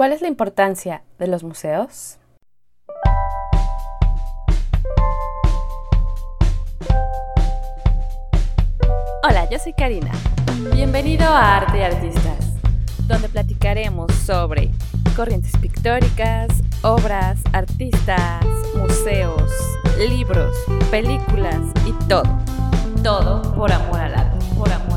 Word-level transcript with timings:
¿Cuál 0.00 0.14
es 0.14 0.22
la 0.22 0.28
importancia 0.28 1.02
de 1.18 1.26
los 1.26 1.44
museos? 1.44 2.16
Hola, 9.22 9.46
yo 9.50 9.58
soy 9.58 9.74
Karina. 9.74 10.10
Bienvenido 10.72 11.26
a 11.26 11.58
Arte 11.58 11.80
y 11.80 11.82
Artistas, 11.82 12.54
donde 13.08 13.28
platicaremos 13.28 14.10
sobre 14.14 14.70
corrientes 15.14 15.54
pictóricas, 15.58 16.48
obras, 16.80 17.38
artistas, 17.52 18.42
museos, 18.74 19.52
libros, 19.98 20.56
películas 20.90 21.60
y 21.84 21.92
todo. 22.08 22.22
Todo 23.04 23.42
por 23.54 23.70
amor 23.70 24.00
al 24.00 24.14
arte, 24.14 24.46
por 24.56 24.72
amor 24.72 24.89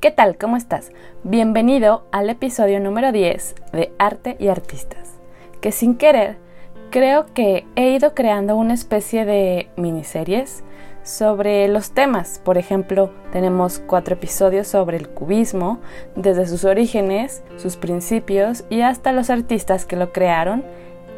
¿Qué 0.00 0.10
tal? 0.10 0.38
¿Cómo 0.38 0.56
estás? 0.56 0.92
Bienvenido 1.24 2.06
al 2.10 2.30
episodio 2.30 2.80
número 2.80 3.12
10 3.12 3.54
de 3.74 3.92
Arte 3.98 4.34
y 4.40 4.48
Artistas, 4.48 5.18
que 5.60 5.72
sin 5.72 5.98
querer 5.98 6.38
creo 6.88 7.26
que 7.34 7.66
he 7.76 7.90
ido 7.90 8.14
creando 8.14 8.56
una 8.56 8.72
especie 8.72 9.26
de 9.26 9.68
miniseries 9.76 10.64
sobre 11.02 11.68
los 11.68 11.90
temas. 11.90 12.40
Por 12.42 12.56
ejemplo, 12.56 13.10
tenemos 13.30 13.78
cuatro 13.78 14.14
episodios 14.14 14.68
sobre 14.68 14.96
el 14.96 15.10
cubismo, 15.10 15.80
desde 16.16 16.46
sus 16.46 16.64
orígenes, 16.64 17.42
sus 17.58 17.76
principios 17.76 18.64
y 18.70 18.80
hasta 18.80 19.12
los 19.12 19.28
artistas 19.28 19.84
que 19.84 19.96
lo 19.96 20.14
crearon 20.14 20.64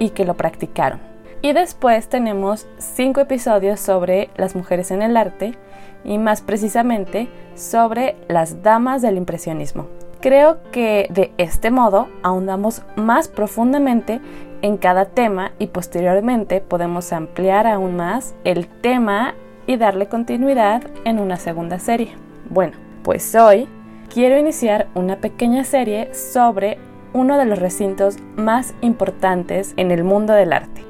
y 0.01 0.11
que 0.11 0.25
lo 0.25 0.35
practicaron. 0.35 0.99
Y 1.41 1.53
después 1.53 2.09
tenemos 2.09 2.67
cinco 2.79 3.21
episodios 3.21 3.79
sobre 3.79 4.31
las 4.37 4.57
mujeres 4.57 4.91
en 4.91 5.03
el 5.03 5.17
arte 5.17 5.55
y 6.05 6.19
más 6.19 6.43
precisamente 6.43 7.29
sobre 7.55 8.17
las 8.29 8.63
damas 8.63 9.03
del 9.03 9.17
impresionismo. 9.17 9.87
Creo 10.21 10.59
que 10.71 11.09
de 11.11 11.33
este 11.37 11.71
modo 11.71 12.09
ahondamos 12.23 12.83
más 12.97 13.29
profundamente 13.29 14.21
en 14.63 14.77
cada 14.77 15.07
tema 15.07 15.53
y 15.59 15.67
posteriormente 15.67 16.61
podemos 16.61 17.13
ampliar 17.13 17.67
aún 17.67 17.97
más 17.97 18.35
el 18.45 18.69
tema 18.69 19.35
y 19.67 19.77
darle 19.77 20.07
continuidad 20.07 20.83
en 21.05 21.19
una 21.19 21.37
segunda 21.37 21.79
serie. 21.79 22.15
Bueno, 22.49 22.77
pues 23.03 23.35
hoy 23.35 23.69
quiero 24.13 24.39
iniciar 24.39 24.89
una 24.95 25.17
pequeña 25.17 25.65
serie 25.65 26.15
sobre 26.15 26.79
uno 27.13 27.37
de 27.37 27.45
los 27.45 27.59
recintos 27.59 28.17
más 28.37 28.75
importantes 28.81 29.75
en 29.77 29.91
el 29.91 30.05
mundo 30.05 30.33
del 30.33 30.53
arte, 30.53 30.85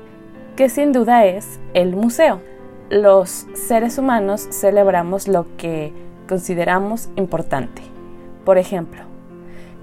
que 0.57 0.69
sin 0.69 0.93
duda 0.93 1.25
es 1.25 1.59
el 1.75 1.97
museo. 1.97 2.41
Los 2.93 3.47
seres 3.55 3.97
humanos 3.97 4.47
celebramos 4.51 5.27
lo 5.27 5.47
que 5.57 5.95
consideramos 6.29 7.09
importante. 7.17 7.81
Por 8.45 8.59
ejemplo, 8.59 9.01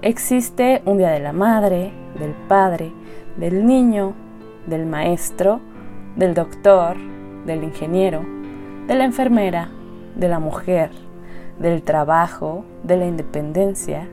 existe 0.00 0.80
un 0.84 0.98
Día 0.98 1.10
de 1.10 1.18
la 1.18 1.32
Madre, 1.32 1.92
del 2.16 2.34
Padre, 2.46 2.92
del 3.36 3.66
Niño, 3.66 4.14
del 4.68 4.86
Maestro, 4.86 5.58
del 6.14 6.34
Doctor, 6.34 6.96
del 7.46 7.64
Ingeniero, 7.64 8.22
de 8.86 8.94
la 8.94 9.06
enfermera, 9.06 9.70
de 10.14 10.28
la 10.28 10.38
mujer, 10.38 10.92
del 11.58 11.82
trabajo, 11.82 12.64
de 12.84 12.96
la 12.96 13.06
independencia 13.06 14.06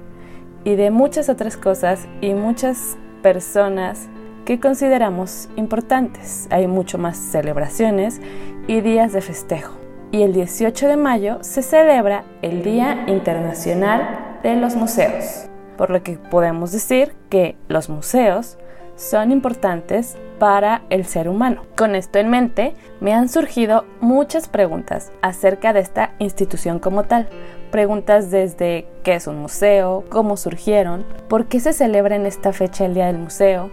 y 0.63 0.73
de 0.73 0.89
muchas 0.89 1.29
otras 1.29 1.55
cosas 1.55 2.07
y 2.19 2.33
muchas 2.33 2.97
personas 3.21 4.09
que 4.47 4.61
consideramos 4.61 5.49
importantes. 5.57 6.47
Hay 6.51 6.67
mucho 6.67 6.97
más 6.97 7.17
celebraciones 7.17 8.21
y 8.65 8.79
días 8.79 9.11
de 9.11 9.19
festejo. 9.19 9.77
Y 10.09 10.21
el 10.21 10.31
18 10.31 10.87
de 10.87 10.95
mayo 10.95 11.39
se 11.41 11.61
celebra 11.61 12.23
el 12.41 12.63
Día 12.63 13.03
Internacional 13.07 14.39
de 14.43 14.55
los 14.55 14.77
Museos, 14.77 15.49
por 15.75 15.89
lo 15.89 16.01
que 16.01 16.13
podemos 16.13 16.71
decir 16.71 17.13
que 17.29 17.57
los 17.67 17.89
museos 17.89 18.57
son 18.95 19.33
importantes 19.33 20.15
para 20.39 20.83
el 20.89 21.03
ser 21.03 21.27
humano. 21.27 21.63
Con 21.75 21.93
esto 21.93 22.17
en 22.17 22.29
mente, 22.29 22.73
me 23.01 23.13
han 23.13 23.27
surgido 23.27 23.83
muchas 23.99 24.47
preguntas 24.47 25.11
acerca 25.21 25.73
de 25.73 25.81
esta 25.81 26.13
institución 26.19 26.79
como 26.79 27.03
tal. 27.03 27.27
Preguntas 27.69 28.31
desde 28.31 28.87
qué 29.03 29.15
es 29.15 29.27
un 29.27 29.39
museo, 29.39 30.05
cómo 30.07 30.37
surgieron, 30.37 31.05
por 31.27 31.47
qué 31.47 31.59
se 31.59 31.73
celebra 31.73 32.15
en 32.15 32.25
esta 32.25 32.53
fecha 32.53 32.85
el 32.85 32.93
Día 32.93 33.07
del 33.07 33.17
Museo, 33.17 33.69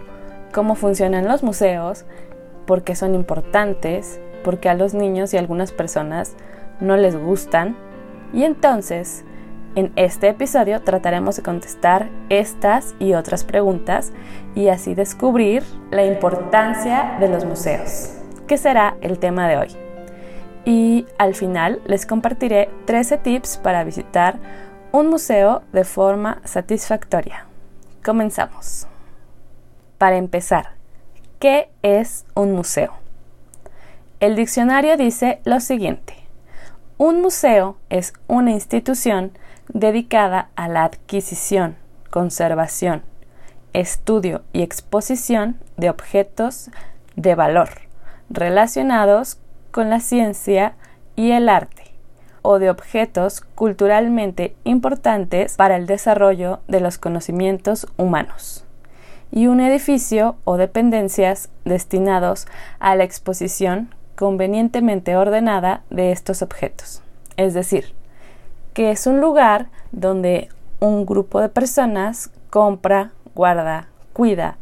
cómo 0.53 0.75
funcionan 0.75 1.27
los 1.27 1.43
museos, 1.43 2.05
por 2.65 2.83
qué 2.83 2.95
son 2.95 3.15
importantes, 3.15 4.19
por 4.43 4.59
qué 4.59 4.69
a 4.69 4.73
los 4.73 4.93
niños 4.93 5.33
y 5.33 5.37
algunas 5.37 5.71
personas 5.71 6.35
no 6.79 6.97
les 6.97 7.15
gustan. 7.15 7.75
Y 8.33 8.43
entonces, 8.43 9.23
en 9.75 9.91
este 9.95 10.29
episodio 10.29 10.81
trataremos 10.81 11.35
de 11.35 11.43
contestar 11.43 12.09
estas 12.29 12.95
y 12.99 13.13
otras 13.13 13.43
preguntas 13.43 14.13
y 14.55 14.69
así 14.69 14.95
descubrir 14.95 15.63
la 15.91 16.05
importancia 16.05 17.17
de 17.19 17.27
los 17.27 17.43
museos, 17.43 18.13
que 18.47 18.57
será 18.57 18.95
el 19.01 19.19
tema 19.19 19.47
de 19.47 19.57
hoy. 19.57 19.67
Y 20.63 21.05
al 21.17 21.35
final 21.35 21.81
les 21.85 22.05
compartiré 22.05 22.69
13 22.85 23.17
tips 23.17 23.57
para 23.57 23.83
visitar 23.83 24.39
un 24.91 25.09
museo 25.09 25.61
de 25.73 25.83
forma 25.83 26.41
satisfactoria. 26.45 27.45
Comenzamos. 28.03 28.87
Para 30.05 30.17
empezar, 30.17 30.67
¿qué 31.39 31.71
es 31.81 32.27
un 32.35 32.51
museo? 32.51 32.93
El 34.19 34.35
diccionario 34.35 34.97
dice 34.97 35.41
lo 35.45 35.59
siguiente. 35.59 36.13
Un 36.99 37.23
museo 37.23 37.77
es 37.89 38.13
una 38.27 38.51
institución 38.51 39.31
dedicada 39.67 40.49
a 40.55 40.67
la 40.67 40.83
adquisición, 40.83 41.75
conservación, 42.11 43.01
estudio 43.73 44.43
y 44.53 44.61
exposición 44.61 45.59
de 45.75 45.89
objetos 45.89 46.69
de 47.15 47.33
valor 47.33 47.69
relacionados 48.29 49.39
con 49.71 49.89
la 49.89 50.01
ciencia 50.01 50.75
y 51.15 51.31
el 51.31 51.49
arte 51.49 51.95
o 52.43 52.59
de 52.59 52.69
objetos 52.69 53.41
culturalmente 53.55 54.55
importantes 54.65 55.55
para 55.55 55.77
el 55.77 55.87
desarrollo 55.87 56.59
de 56.67 56.79
los 56.79 56.99
conocimientos 56.99 57.87
humanos 57.97 58.64
y 59.35 59.47
un 59.47 59.59
edificio 59.59 60.37
o 60.45 60.55
dependencias 60.55 61.49
destinados 61.65 62.47
a 62.79 62.95
la 62.95 63.03
exposición 63.03 63.93
convenientemente 64.15 65.17
ordenada 65.17 65.83
de 65.89 66.13
estos 66.13 66.41
objetos. 66.41 67.03
Es 67.35 67.53
decir, 67.53 67.93
que 68.73 68.91
es 68.91 69.05
un 69.05 69.19
lugar 69.19 69.67
donde 69.91 70.47
un 70.79 71.05
grupo 71.05 71.41
de 71.41 71.49
personas 71.49 72.31
compra, 72.49 73.11
guarda, 73.35 73.89
cuida, 74.13 74.57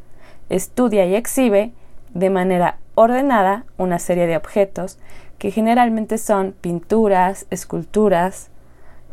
estudia 0.50 1.06
y 1.06 1.14
exhibe 1.14 1.72
de 2.16 2.32
manera 2.32 2.80
ordenada 2.96 3.66
una 3.78 4.00
serie 4.00 4.26
de 4.26 4.38
objetos 4.38 4.98
que 5.38 5.52
generalmente 5.52 6.18
son 6.18 6.54
pinturas, 6.60 7.46
esculturas 7.52 8.50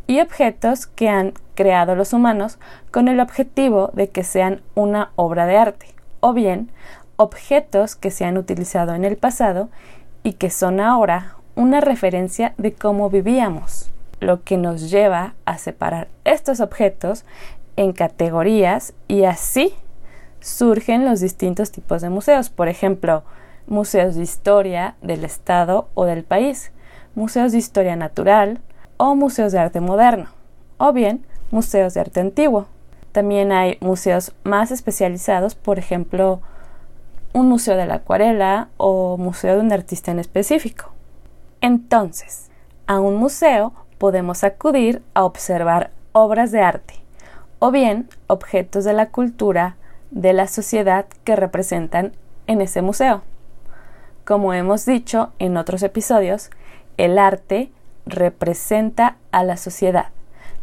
y 0.07 0.19
objetos 0.19 0.87
que 0.87 1.09
han 1.09 1.33
creado 1.55 1.95
los 1.95 2.13
humanos 2.13 2.57
con 2.91 3.07
el 3.07 3.19
objetivo 3.19 3.91
de 3.93 4.09
que 4.09 4.23
sean 4.23 4.61
una 4.75 5.11
obra 5.15 5.45
de 5.45 5.57
arte, 5.57 5.87
o 6.19 6.33
bien 6.33 6.71
objetos 7.17 7.95
que 7.95 8.11
se 8.11 8.25
han 8.25 8.37
utilizado 8.37 8.95
en 8.95 9.05
el 9.05 9.17
pasado 9.17 9.69
y 10.23 10.33
que 10.33 10.49
son 10.49 10.79
ahora 10.79 11.35
una 11.55 11.81
referencia 11.81 12.53
de 12.57 12.73
cómo 12.73 13.09
vivíamos 13.09 13.91
lo 14.19 14.43
que 14.43 14.57
nos 14.57 14.89
lleva 14.89 15.33
a 15.45 15.57
separar 15.57 16.07
estos 16.23 16.59
objetos 16.59 17.25
en 17.75 17.93
categorías 17.93 18.93
y 19.07 19.23
así 19.25 19.73
surgen 20.39 21.05
los 21.05 21.19
distintos 21.19 21.71
tipos 21.71 22.01
de 22.01 22.09
museos. 22.09 22.49
Por 22.49 22.67
ejemplo, 22.67 23.23
museos 23.67 24.15
de 24.15 24.23
historia 24.23 24.95
del 25.01 25.23
Estado 25.23 25.89
o 25.93 26.05
del 26.05 26.23
país, 26.23 26.71
museos 27.15 27.51
de 27.51 27.57
historia 27.57 27.95
natural 27.95 28.59
o 29.03 29.15
museos 29.15 29.51
de 29.51 29.57
arte 29.57 29.79
moderno, 29.79 30.27
o 30.77 30.93
bien 30.93 31.25
museos 31.49 31.95
de 31.95 32.01
arte 32.01 32.19
antiguo. 32.19 32.67
También 33.11 33.51
hay 33.51 33.79
museos 33.81 34.31
más 34.43 34.69
especializados, 34.69 35.55
por 35.55 35.79
ejemplo, 35.79 36.39
un 37.33 37.49
museo 37.49 37.77
de 37.77 37.87
la 37.87 37.95
acuarela 37.95 38.69
o 38.77 39.17
museo 39.17 39.55
de 39.55 39.61
un 39.61 39.73
artista 39.73 40.11
en 40.11 40.19
específico. 40.19 40.91
Entonces, 41.61 42.51
a 42.85 42.99
un 42.99 43.15
museo 43.15 43.73
podemos 43.97 44.43
acudir 44.43 45.01
a 45.15 45.23
observar 45.23 45.89
obras 46.11 46.51
de 46.51 46.61
arte 46.61 46.93
o 47.57 47.71
bien 47.71 48.07
objetos 48.27 48.83
de 48.83 48.93
la 48.93 49.09
cultura 49.09 49.77
de 50.11 50.33
la 50.33 50.45
sociedad 50.45 51.07
que 51.23 51.35
representan 51.35 52.11
en 52.45 52.61
ese 52.61 52.83
museo. 52.83 53.23
Como 54.25 54.53
hemos 54.53 54.85
dicho 54.85 55.31
en 55.39 55.57
otros 55.57 55.81
episodios, 55.81 56.51
el 56.97 57.17
arte 57.17 57.71
representa 58.05 59.17
a 59.31 59.43
la 59.43 59.57
sociedad, 59.57 60.07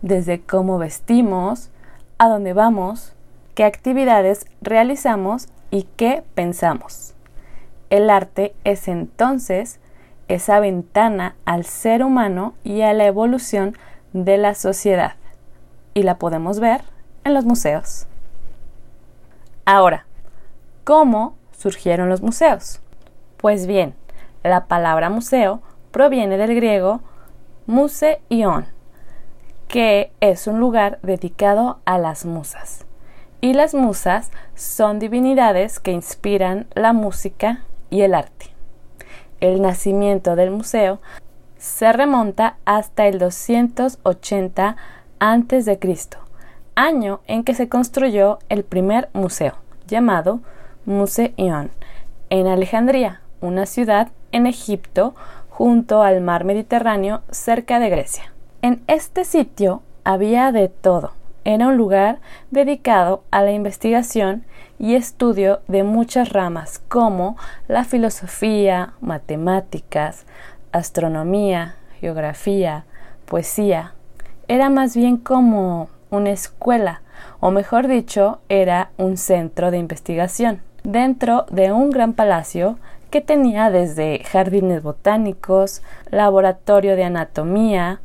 desde 0.02 0.40
cómo 0.40 0.79
vestimos, 0.79 1.70
a 2.19 2.29
dónde 2.29 2.52
vamos, 2.52 3.14
qué 3.55 3.64
actividades 3.64 4.46
realizamos 4.61 5.49
y 5.70 5.85
qué 5.96 6.25
pensamos. 6.35 7.14
El 7.90 8.11
arte 8.11 8.55
es 8.64 8.88
entonces 8.88 9.81
esa 10.29 10.61
ventana 10.61 11.37
al 11.44 11.64
ser 11.64 12.05
humano 12.05 12.55
y 12.62 12.82
a 12.82 12.93
la 12.93 13.06
evolución 13.06 13.76
de 14.12 14.37
la 14.37 14.55
sociedad. 14.55 15.14
Y 15.94 16.02
la 16.02 16.19
podemos 16.19 16.61
ver 16.61 16.82
en 17.25 17.34
los 17.34 17.44
museos. 17.44 18.06
Ahora, 19.64 20.06
¿cómo 20.84 21.34
surgieron 21.52 22.08
los 22.08 22.23
museos? 22.23 22.81
Pues 23.38 23.67
bien, 23.67 23.94
la 24.43 24.67
palabra 24.67 25.11
museo 25.11 25.61
proviene 25.91 26.37
del 26.37 26.55
griego 26.55 27.00
museion, 27.69 28.67
que 29.69 30.11
es 30.20 30.47
un 30.47 30.59
lugar 30.59 30.99
dedicado 31.03 31.81
a 31.85 31.99
las 31.99 32.25
musas. 32.25 32.87
Y 33.43 33.53
las 33.53 33.75
musas 33.75 34.31
son 34.55 34.99
divinidades 34.99 35.79
que 35.79 35.93
inspiran 35.93 36.67
la 36.75 36.94
música 36.94 37.61
y 37.91 38.00
el 38.00 38.15
arte. 38.15 38.47
El 39.41 39.61
nacimiento 39.61 40.35
del 40.35 40.50
museo 40.50 40.99
se 41.59 41.93
remonta 41.93 42.56
hasta 42.65 43.06
el 43.06 43.19
280 43.19 44.76
a.C., 45.20 45.79
año 46.75 47.20
en 47.26 47.44
que 47.44 47.55
se 47.55 47.69
construyó 47.69 48.38
el 48.49 48.65
primer 48.65 49.11
museo, 49.12 49.55
llamado 49.87 50.41
Museion, 50.87 51.70
en 52.31 52.47
Alejandría, 52.47 53.20
una 53.43 53.67
ciudad 53.67 54.09
en 54.32 54.47
Egipto 54.47 55.15
junto 55.58 56.05
al 56.05 56.20
mar 56.20 56.44
Mediterráneo 56.44 57.22
cerca 57.32 57.81
de 57.81 57.88
Grecia. 57.88 58.32
En 58.62 58.81
este 58.87 59.25
sitio 59.25 59.82
había 60.05 60.52
de 60.52 60.69
todo. 60.69 61.14
Era 61.43 61.66
un 61.66 61.76
lugar 61.76 62.20
dedicado 62.52 63.25
a 63.32 63.43
la 63.43 63.50
investigación 63.50 64.44
y 64.78 64.94
estudio 64.94 65.58
de 65.66 65.82
muchas 65.82 66.28
ramas 66.28 66.81
como 66.87 67.37
la 67.66 67.82
filosofía, 67.82 68.93
matemáticas, 69.00 70.26
astronomía, 70.70 71.75
geografía, 72.00 72.84
poesía. 73.25 73.94
Era 74.46 74.70
más 74.70 74.94
bien 74.94 75.16
como 75.16 75.88
una 76.10 76.31
escuela, 76.31 77.02
o 77.40 77.50
mejor 77.50 77.88
dicho, 77.88 78.38
era 78.49 78.93
un 78.96 79.16
centro 79.16 79.72
de 79.72 79.78
investigación, 79.78 80.62
dentro 80.84 81.46
de 81.50 81.72
un 81.72 81.90
gran 81.90 82.12
palacio 82.12 82.78
que 83.10 83.20
tenía 83.20 83.70
desde 83.70 84.22
jardines 84.25 84.82
botánicos, 84.82 85.82
laboratorio 86.10 86.96
de 86.96 87.05
anatomía, 87.05 88.00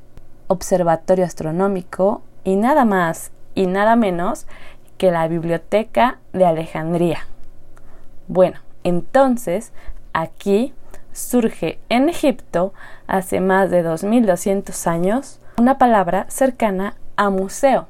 observatorio 0.47 1.25
astronómico 1.25 2.21
y 2.43 2.55
nada 2.55 2.85
más 2.85 3.31
y 3.55 3.67
nada 3.67 3.95
menos 3.95 4.47
que 4.97 5.11
la 5.11 5.27
Biblioteca 5.27 6.19
de 6.31 6.45
Alejandría. 6.45 7.19
Bueno, 8.27 8.59
entonces 8.83 9.73
aquí 10.13 10.73
surge 11.11 11.79
en 11.89 12.09
Egipto 12.09 12.73
hace 13.07 13.39
más 13.39 13.69
de 13.69 13.83
2200 13.83 14.87
años 14.87 15.39
una 15.57 15.77
palabra 15.77 16.25
cercana 16.29 16.95
a 17.15 17.29
museo, 17.29 17.87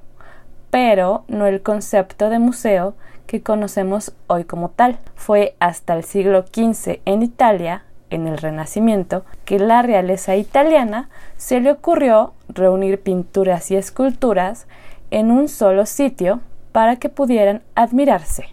pero 0.69 1.23
no 1.27 1.45
el 1.47 1.61
concepto 1.61 2.29
de 2.29 2.39
museo 2.39 2.95
que 3.27 3.41
conocemos 3.41 4.13
hoy 4.27 4.43
como 4.43 4.69
tal. 4.69 4.99
Fue 5.15 5.55
hasta 5.59 5.95
el 5.95 6.03
siglo 6.03 6.43
XV 6.43 6.99
en 7.05 7.23
Italia, 7.23 7.83
en 8.09 8.27
el 8.27 8.37
Renacimiento, 8.37 9.25
que 9.45 9.59
la 9.59 9.81
realeza 9.81 10.35
italiana 10.35 11.09
se 11.37 11.59
le 11.59 11.71
ocurrió 11.71 12.33
reunir 12.47 13.01
pinturas 13.01 13.71
y 13.71 13.75
esculturas 13.75 14.67
en 15.11 15.31
un 15.31 15.47
solo 15.47 15.85
sitio 15.85 16.41
para 16.71 16.97
que 16.97 17.09
pudieran 17.09 17.61
admirarse. 17.75 18.45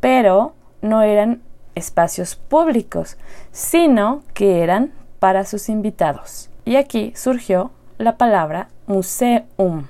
Pero 0.00 0.54
no 0.82 1.02
eran 1.02 1.42
espacios 1.74 2.36
públicos, 2.36 3.16
sino 3.52 4.22
que 4.34 4.62
eran 4.62 4.92
para 5.18 5.44
sus 5.44 5.68
invitados. 5.68 6.50
Y 6.64 6.76
aquí 6.76 7.12
surgió 7.14 7.70
la 7.98 8.16
palabra 8.16 8.68
museum, 8.86 9.86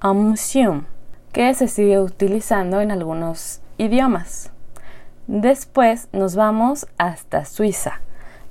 a 0.00 0.12
museum, 0.12 0.84
que 1.32 1.52
se 1.54 1.68
sigue 1.68 2.00
utilizando 2.00 2.80
en 2.80 2.90
algunos 2.90 3.60
idiomas. 3.80 4.50
Después 5.26 6.08
nos 6.12 6.36
vamos 6.36 6.86
hasta 6.98 7.46
Suiza, 7.46 8.00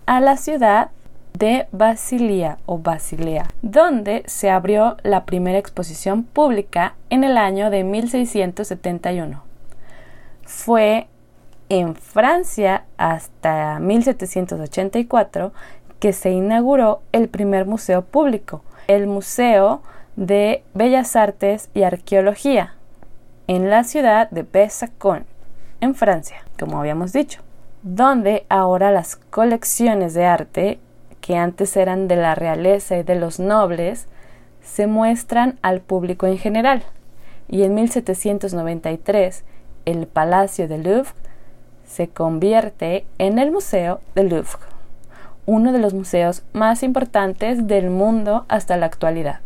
a 0.08 0.20
la 0.22 0.38
ciudad 0.38 0.90
de 1.38 1.68
Basilia 1.72 2.58
o 2.66 2.80
Basilea, 2.80 3.48
donde 3.62 4.24
se 4.26 4.50
abrió 4.50 4.98
la 5.04 5.26
primera 5.26 5.60
exposición 5.60 6.24
pública 6.24 6.96
en 7.12 7.24
el 7.24 7.38
año 7.38 7.70
de 7.70 7.84
1671. 7.84 9.44
Fue 10.46 11.08
en 11.70 11.96
Francia 11.96 12.86
hasta 12.98 13.78
1784 13.80 15.54
que 16.00 16.12
se 16.12 16.32
inauguró 16.32 17.02
el 17.12 17.30
primer 17.30 17.68
museo 17.68 18.02
público, 18.04 18.64
el 18.88 19.06
Museo 19.06 19.84
de 20.16 20.64
Bellas 20.74 21.16
Artes 21.16 21.70
y 21.76 21.84
Arqueología, 21.84 22.74
en 23.50 23.72
la 23.72 23.84
ciudad 23.84 24.30
de 24.30 24.44
Pessacon, 24.44 25.26
en 25.82 25.96
Francia, 25.96 26.46
como 26.60 26.80
habíamos 26.80 27.14
dicho, 27.14 27.42
donde 27.82 28.46
ahora 28.48 28.92
las 28.92 29.16
colecciones 29.16 30.14
de 30.14 30.24
arte, 30.24 30.80
que 31.20 31.36
antes 31.36 31.76
eran 31.76 32.08
de 32.08 32.16
la 32.16 32.36
realeza 32.36 32.98
y 32.98 33.02
de 33.02 33.16
los 33.16 33.40
nobles, 33.40 34.06
se 34.62 34.86
muestran 34.86 35.58
al 35.64 35.82
público 35.82 36.28
en 36.28 36.38
general. 36.38 36.84
Y 37.48 37.64
en 37.64 37.74
1793, 37.74 39.44
el 39.86 40.06
Palacio 40.06 40.68
del 40.68 40.84
Louvre 40.84 41.10
se 41.88 42.08
convierte 42.08 43.08
en 43.18 43.40
el 43.40 43.50
Museo 43.50 44.00
del 44.14 44.30
Louvre, 44.30 44.60
uno 45.48 45.72
de 45.72 45.80
los 45.80 45.96
museos 45.96 46.44
más 46.54 46.84
importantes 46.84 47.66
del 47.66 47.90
mundo 47.90 48.46
hasta 48.48 48.78
la 48.78 48.86
actualidad. 48.86 49.40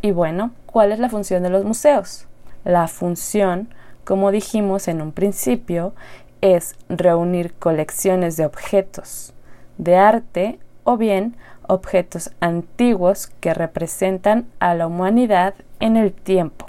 Y 0.00 0.12
bueno, 0.12 0.52
¿cuál 0.64 0.92
es 0.92 0.98
la 0.98 1.10
función 1.10 1.42
de 1.42 1.50
los 1.50 1.62
museos? 1.62 2.26
La 2.64 2.88
función, 2.88 3.68
como 4.04 4.30
dijimos 4.30 4.88
en 4.88 5.02
un 5.02 5.12
principio, 5.12 5.94
es 6.40 6.74
reunir 6.88 7.54
colecciones 7.54 8.36
de 8.36 8.46
objetos 8.46 9.32
de 9.78 9.96
arte 9.96 10.58
o 10.84 10.96
bien 10.96 11.36
objetos 11.66 12.30
antiguos 12.40 13.28
que 13.40 13.54
representan 13.54 14.46
a 14.58 14.74
la 14.74 14.86
humanidad 14.86 15.54
en 15.80 15.96
el 15.96 16.12
tiempo. 16.12 16.66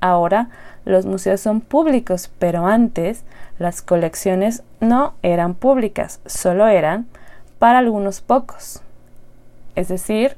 Ahora 0.00 0.48
los 0.84 1.04
museos 1.06 1.40
son 1.40 1.60
públicos, 1.60 2.30
pero 2.38 2.66
antes 2.66 3.24
las 3.58 3.82
colecciones 3.82 4.62
no 4.80 5.14
eran 5.22 5.54
públicas, 5.54 6.20
solo 6.26 6.66
eran 6.68 7.06
para 7.58 7.78
algunos 7.78 8.20
pocos. 8.20 8.82
Es 9.74 9.88
decir, 9.88 10.36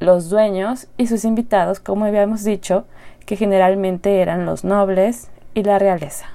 los 0.00 0.28
dueños 0.28 0.88
y 0.96 1.06
sus 1.06 1.24
invitados, 1.24 1.78
como 1.78 2.04
habíamos 2.04 2.42
dicho, 2.42 2.84
que 3.26 3.36
generalmente 3.36 4.20
eran 4.20 4.46
los 4.46 4.64
nobles 4.64 5.30
y 5.54 5.62
la 5.62 5.78
realeza. 5.78 6.26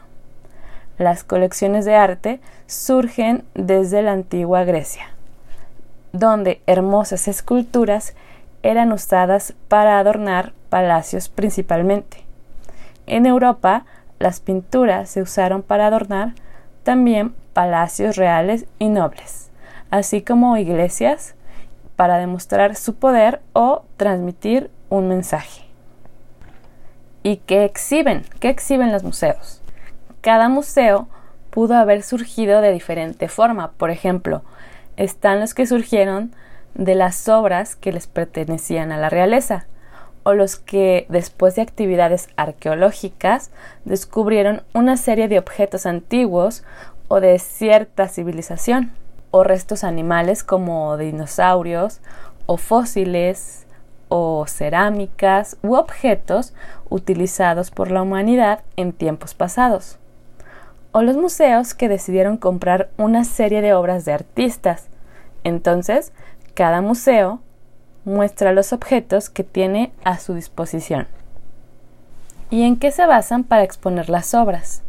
Las 0.97 1.23
colecciones 1.23 1.85
de 1.85 1.95
arte 1.95 2.39
surgen 2.67 3.43
desde 3.53 4.01
la 4.01 4.13
antigua 4.13 4.63
Grecia, 4.63 5.09
donde 6.13 6.61
hermosas 6.67 7.27
esculturas 7.27 8.15
eran 8.63 8.91
usadas 8.93 9.53
para 9.67 9.99
adornar 9.99 10.53
palacios 10.69 11.29
principalmente. 11.29 12.23
En 13.07 13.25
Europa, 13.25 13.85
las 14.19 14.39
pinturas 14.39 15.09
se 15.09 15.21
usaron 15.21 15.61
para 15.61 15.87
adornar 15.87 16.33
también 16.83 17.35
palacios 17.53 18.15
reales 18.15 18.65
y 18.79 18.87
nobles, 18.87 19.49
así 19.91 20.21
como 20.21 20.57
iglesias 20.57 21.35
para 21.95 22.17
demostrar 22.17 22.75
su 22.75 22.95
poder 22.95 23.41
o 23.53 23.83
transmitir 23.97 24.71
un 24.89 25.07
mensaje. 25.07 25.64
¿Y 27.25 27.37
qué 27.37 27.65
exhiben? 27.65 28.23
¿Qué 28.39 28.49
exhiben 28.49 28.91
los 28.91 29.03
museos? 29.03 29.59
Cada 30.21 30.47
museo 30.47 31.07
pudo 31.49 31.73
haber 31.73 32.03
surgido 32.03 32.61
de 32.61 32.71
diferente 32.71 33.29
forma. 33.29 33.71
Por 33.71 33.89
ejemplo, 33.89 34.43
están 34.95 35.39
los 35.39 35.55
que 35.55 35.65
surgieron 35.65 36.35
de 36.75 36.93
las 36.93 37.27
obras 37.27 37.75
que 37.75 37.91
les 37.91 38.05
pertenecían 38.05 38.91
a 38.91 38.99
la 38.99 39.09
realeza, 39.09 39.65
o 40.21 40.35
los 40.35 40.57
que, 40.57 41.07
después 41.09 41.55
de 41.55 41.63
actividades 41.63 42.29
arqueológicas, 42.35 43.49
descubrieron 43.85 44.61
una 44.75 44.95
serie 44.95 45.27
de 45.27 45.39
objetos 45.39 45.87
antiguos 45.87 46.63
o 47.07 47.21
de 47.21 47.39
cierta 47.39 48.07
civilización, 48.07 48.91
o 49.31 49.43
restos 49.43 49.83
animales 49.83 50.43
como 50.43 50.95
dinosaurios, 50.95 52.01
o 52.45 52.57
fósiles, 52.57 53.64
o 54.17 54.47
cerámicas 54.47 55.57
u 55.61 55.75
objetos 55.75 56.53
utilizados 56.89 57.69
por 57.69 57.91
la 57.91 58.01
humanidad 58.01 58.61
en 58.77 58.93
tiempos 58.93 59.33
pasados. 59.33 59.97
O 60.93 61.01
los 61.01 61.17
museos 61.17 61.73
que 61.73 61.89
decidieron 61.89 62.37
comprar 62.37 62.89
una 62.97 63.25
serie 63.25 63.61
de 63.61 63.73
obras 63.73 64.05
de 64.05 64.13
artistas. 64.13 64.87
Entonces, 65.43 66.13
cada 66.53 66.79
museo 66.79 67.41
muestra 68.05 68.53
los 68.53 68.71
objetos 68.71 69.29
que 69.29 69.43
tiene 69.43 69.91
a 70.05 70.17
su 70.17 70.33
disposición. 70.33 71.07
¿Y 72.49 72.63
en 72.63 72.77
qué 72.77 72.91
se 72.91 73.05
basan 73.05 73.43
para 73.43 73.63
exponer 73.63 74.07
las 74.07 74.33
obras? 74.33 74.81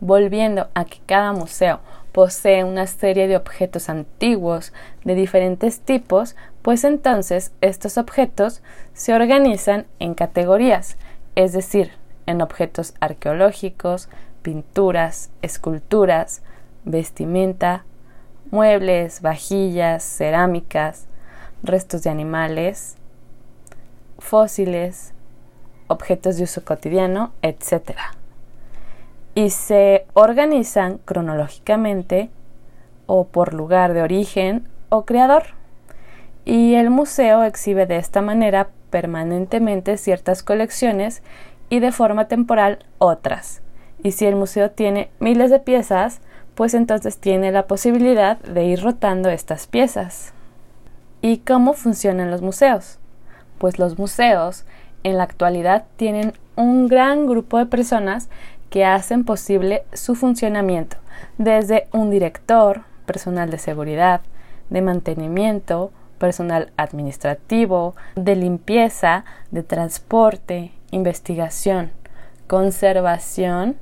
Volviendo 0.00 0.66
a 0.74 0.84
que 0.84 0.98
cada 1.06 1.32
museo 1.32 1.78
posee 2.10 2.64
una 2.64 2.88
serie 2.88 3.28
de 3.28 3.36
objetos 3.36 3.88
antiguos 3.88 4.72
de 5.04 5.14
diferentes 5.14 5.78
tipos, 5.78 6.34
pues 6.68 6.84
entonces 6.84 7.50
estos 7.62 7.96
objetos 7.96 8.60
se 8.92 9.14
organizan 9.14 9.86
en 10.00 10.12
categorías, 10.12 10.98
es 11.34 11.54
decir, 11.54 11.92
en 12.26 12.42
objetos 12.42 12.92
arqueológicos, 13.00 14.10
pinturas, 14.42 15.30
esculturas, 15.40 16.42
vestimenta, 16.84 17.86
muebles, 18.50 19.22
vajillas, 19.22 20.04
cerámicas, 20.04 21.06
restos 21.62 22.02
de 22.02 22.10
animales, 22.10 22.98
fósiles, 24.18 25.14
objetos 25.86 26.36
de 26.36 26.44
uso 26.44 26.66
cotidiano, 26.66 27.32
etc. 27.40 27.92
Y 29.34 29.48
se 29.48 30.04
organizan 30.12 30.98
cronológicamente 31.06 32.28
o 33.06 33.26
por 33.26 33.54
lugar 33.54 33.94
de 33.94 34.02
origen 34.02 34.68
o 34.90 35.06
creador. 35.06 35.57
Y 36.48 36.76
el 36.76 36.88
museo 36.88 37.44
exhibe 37.44 37.84
de 37.84 37.98
esta 37.98 38.22
manera 38.22 38.70
permanentemente 38.88 39.98
ciertas 39.98 40.42
colecciones 40.42 41.22
y 41.68 41.80
de 41.80 41.92
forma 41.92 42.26
temporal 42.26 42.86
otras. 42.96 43.60
Y 44.02 44.12
si 44.12 44.24
el 44.24 44.34
museo 44.34 44.70
tiene 44.70 45.10
miles 45.20 45.50
de 45.50 45.58
piezas, 45.58 46.22
pues 46.54 46.72
entonces 46.72 47.18
tiene 47.18 47.52
la 47.52 47.66
posibilidad 47.66 48.38
de 48.38 48.64
ir 48.64 48.82
rotando 48.82 49.28
estas 49.28 49.66
piezas. 49.66 50.32
¿Y 51.20 51.40
cómo 51.40 51.74
funcionan 51.74 52.30
los 52.30 52.40
museos? 52.40 52.98
Pues 53.58 53.78
los 53.78 53.98
museos 53.98 54.64
en 55.02 55.18
la 55.18 55.24
actualidad 55.24 55.84
tienen 55.96 56.32
un 56.56 56.88
gran 56.88 57.26
grupo 57.26 57.58
de 57.58 57.66
personas 57.66 58.30
que 58.70 58.86
hacen 58.86 59.24
posible 59.24 59.84
su 59.92 60.14
funcionamiento, 60.14 60.96
desde 61.36 61.88
un 61.92 62.08
director, 62.08 62.84
personal 63.04 63.50
de 63.50 63.58
seguridad, 63.58 64.22
de 64.70 64.80
mantenimiento, 64.80 65.92
personal 66.18 66.72
administrativo, 66.76 67.94
de 68.16 68.36
limpieza, 68.36 69.24
de 69.50 69.62
transporte, 69.62 70.72
investigación, 70.90 71.90
conservación, 72.46 73.76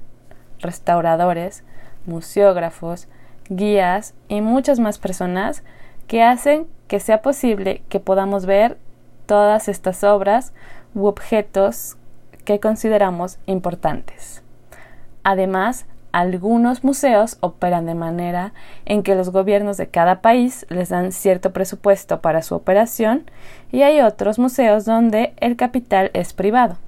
restauradores, 0.60 1.64
museógrafos, 2.06 3.08
guías 3.48 4.14
y 4.28 4.40
muchas 4.40 4.78
más 4.78 4.98
personas 4.98 5.62
que 6.06 6.22
hacen 6.22 6.66
que 6.88 7.00
sea 7.00 7.22
posible 7.22 7.82
que 7.88 8.00
podamos 8.00 8.46
ver 8.46 8.78
todas 9.26 9.68
estas 9.68 10.04
obras 10.04 10.52
u 10.94 11.06
objetos 11.06 11.96
que 12.44 12.60
consideramos 12.60 13.38
importantes. 13.46 14.42
Además, 15.24 15.86
algunos 16.16 16.82
museos 16.82 17.36
operan 17.40 17.84
de 17.84 17.94
manera 17.94 18.54
en 18.86 19.02
que 19.02 19.14
los 19.14 19.28
gobiernos 19.28 19.76
de 19.76 19.88
cada 19.88 20.22
país 20.22 20.64
les 20.70 20.88
dan 20.88 21.12
cierto 21.12 21.52
presupuesto 21.52 22.22
para 22.22 22.40
su 22.40 22.54
operación 22.54 23.30
y 23.70 23.82
hay 23.82 24.00
otros 24.00 24.38
museos 24.38 24.86
donde 24.86 25.34
el 25.40 25.56
capital 25.56 26.10
es 26.14 26.32
privado. 26.32 26.78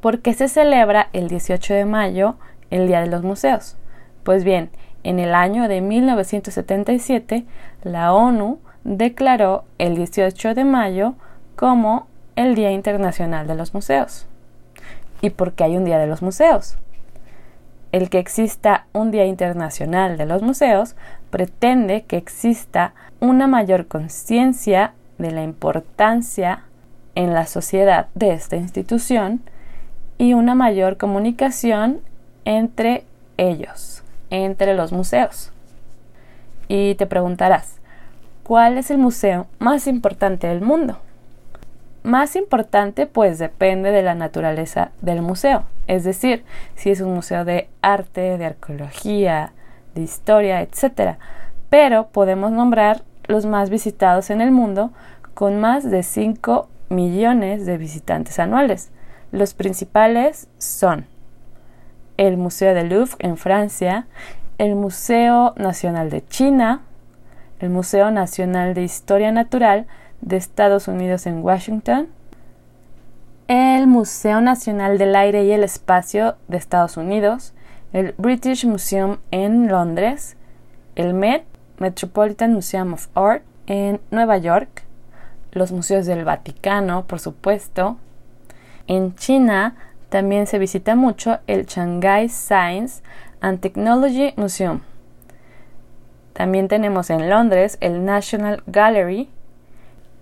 ¿Por 0.00 0.20
qué 0.20 0.32
se 0.32 0.46
celebra 0.46 1.08
el 1.12 1.26
18 1.26 1.74
de 1.74 1.84
mayo 1.84 2.36
el 2.70 2.86
Día 2.86 3.00
de 3.00 3.08
los 3.08 3.24
Museos? 3.24 3.76
Pues 4.22 4.44
bien, 4.44 4.70
en 5.02 5.18
el 5.18 5.34
año 5.34 5.66
de 5.66 5.80
1977 5.80 7.46
la 7.82 8.14
ONU 8.14 8.60
declaró 8.84 9.64
el 9.78 9.96
18 9.96 10.54
de 10.54 10.64
mayo 10.64 11.14
como 11.56 12.06
el 12.36 12.54
Día 12.54 12.70
Internacional 12.70 13.48
de 13.48 13.56
los 13.56 13.74
Museos. 13.74 14.28
¿Y 15.20 15.30
por 15.30 15.54
qué 15.54 15.64
hay 15.64 15.76
un 15.76 15.84
Día 15.84 15.98
de 15.98 16.06
los 16.06 16.22
Museos? 16.22 16.78
El 17.94 18.10
que 18.10 18.18
exista 18.18 18.86
un 18.92 19.12
Día 19.12 19.24
Internacional 19.24 20.16
de 20.16 20.26
los 20.26 20.42
Museos 20.42 20.96
pretende 21.30 22.02
que 22.02 22.16
exista 22.16 22.92
una 23.20 23.46
mayor 23.46 23.86
conciencia 23.86 24.94
de 25.18 25.30
la 25.30 25.44
importancia 25.44 26.64
en 27.14 27.34
la 27.34 27.46
sociedad 27.46 28.08
de 28.16 28.32
esta 28.32 28.56
institución 28.56 29.42
y 30.18 30.34
una 30.34 30.56
mayor 30.56 30.96
comunicación 30.96 32.00
entre 32.44 33.04
ellos, 33.36 34.02
entre 34.28 34.74
los 34.74 34.90
museos. 34.90 35.52
Y 36.66 36.96
te 36.96 37.06
preguntarás, 37.06 37.76
¿cuál 38.42 38.76
es 38.76 38.90
el 38.90 38.98
museo 38.98 39.46
más 39.60 39.86
importante 39.86 40.48
del 40.48 40.62
mundo? 40.62 40.98
Más 42.04 42.36
importante 42.36 43.06
pues 43.06 43.38
depende 43.38 43.90
de 43.90 44.02
la 44.02 44.14
naturaleza 44.14 44.90
del 45.00 45.22
museo, 45.22 45.64
es 45.86 46.04
decir, 46.04 46.44
si 46.74 46.90
es 46.90 47.00
un 47.00 47.14
museo 47.14 47.46
de 47.46 47.70
arte, 47.80 48.36
de 48.36 48.44
arqueología, 48.44 49.54
de 49.94 50.02
historia, 50.02 50.60
etc. 50.60 51.16
Pero 51.70 52.08
podemos 52.08 52.52
nombrar 52.52 53.04
los 53.26 53.46
más 53.46 53.70
visitados 53.70 54.28
en 54.28 54.42
el 54.42 54.50
mundo 54.50 54.90
con 55.32 55.58
más 55.60 55.90
de 55.90 56.02
5 56.02 56.68
millones 56.90 57.64
de 57.64 57.78
visitantes 57.78 58.38
anuales. 58.38 58.90
Los 59.32 59.54
principales 59.54 60.48
son 60.58 61.06
el 62.18 62.36
Museo 62.36 62.74
del 62.74 62.90
Louvre 62.90 63.16
en 63.20 63.38
Francia, 63.38 64.06
el 64.58 64.74
Museo 64.74 65.54
Nacional 65.56 66.10
de 66.10 66.22
China, 66.26 66.82
el 67.60 67.70
Museo 67.70 68.10
Nacional 68.10 68.74
de 68.74 68.82
Historia 68.82 69.32
Natural 69.32 69.86
de 70.24 70.36
Estados 70.38 70.88
Unidos 70.88 71.26
en 71.26 71.44
Washington, 71.44 72.08
el 73.46 73.86
Museo 73.86 74.40
Nacional 74.40 74.96
del 74.96 75.14
Aire 75.14 75.44
y 75.44 75.52
el 75.52 75.62
Espacio 75.62 76.36
de 76.48 76.56
Estados 76.56 76.96
Unidos, 76.96 77.52
el 77.92 78.14
British 78.16 78.66
Museum 78.66 79.18
en 79.30 79.68
Londres, 79.68 80.36
el 80.96 81.12
Met, 81.12 81.44
Metropolitan 81.78 82.54
Museum 82.54 82.94
of 82.94 83.08
Art 83.14 83.42
en 83.66 84.00
Nueva 84.10 84.38
York, 84.38 84.84
los 85.52 85.72
museos 85.72 86.06
del 86.06 86.24
Vaticano, 86.24 87.06
por 87.06 87.20
supuesto. 87.20 87.98
En 88.86 89.14
China 89.16 89.76
también 90.08 90.46
se 90.46 90.58
visita 90.58 90.96
mucho 90.96 91.38
el 91.46 91.66
Shanghai 91.66 92.30
Science 92.30 93.02
and 93.40 93.60
Technology 93.60 94.32
Museum. 94.36 94.80
También 96.32 96.68
tenemos 96.68 97.10
en 97.10 97.28
Londres 97.28 97.76
el 97.80 98.04
National 98.06 98.62
Gallery, 98.66 99.28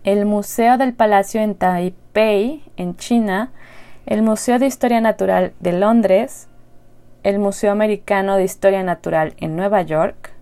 el 0.04 0.26
Museo 0.26 0.78
del 0.78 0.94
Palacio 0.94 1.40
en 1.40 1.54
Taipei, 1.54 2.64
en 2.76 2.97
China, 2.97 3.52
el 4.06 4.23
Museo 4.23 4.59
de 4.59 4.66
Historia 4.66 5.00
Natural 5.00 5.52
de 5.61 5.73
Londres, 5.73 6.49
el 7.23 7.38
Museo 7.38 7.71
Americano 7.71 8.37
de 8.37 8.44
Historia 8.44 8.82
Natural 8.82 9.35
en 9.38 9.54
Nueva 9.54 9.82
York. 9.82 10.32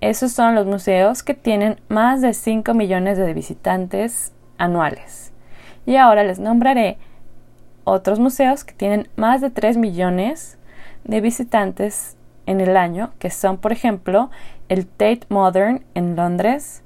Esos 0.00 0.32
son 0.32 0.54
los 0.54 0.66
museos 0.66 1.22
que 1.22 1.34
tienen 1.34 1.80
más 1.88 2.20
de 2.20 2.34
5 2.34 2.74
millones 2.74 3.16
de 3.16 3.32
visitantes 3.32 4.32
anuales. 4.58 5.32
Y 5.86 5.96
ahora 5.96 6.24
les 6.24 6.40
nombraré 6.40 6.98
otros 7.84 8.18
museos 8.18 8.64
que 8.64 8.74
tienen 8.74 9.08
más 9.16 9.40
de 9.40 9.50
3 9.50 9.76
millones 9.76 10.58
de 11.04 11.20
visitantes 11.20 12.16
en 12.46 12.60
el 12.60 12.76
año, 12.76 13.12
que 13.18 13.30
son, 13.30 13.58
por 13.58 13.72
ejemplo, 13.72 14.30
el 14.68 14.86
Tate 14.86 15.22
Modern 15.28 15.84
en 15.94 16.16
Londres, 16.16 16.82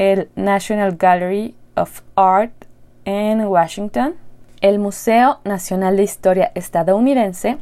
el 0.00 0.30
National 0.34 0.96
Gallery 0.96 1.54
of 1.76 2.00
Art 2.16 2.64
en 3.04 3.42
Washington, 3.42 4.14
el 4.62 4.78
Museo 4.78 5.40
Nacional 5.44 5.98
de 5.98 6.04
Historia 6.04 6.52
estadounidense, 6.54 7.58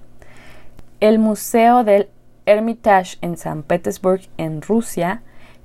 el 1.00 1.18
Museo 1.18 1.82
del 1.82 2.08
Hermitage 2.46 3.18
en 3.22 3.36
San 3.36 3.64
Petersburg 3.64 4.20
en 4.36 4.62
Rusia, 4.62 5.22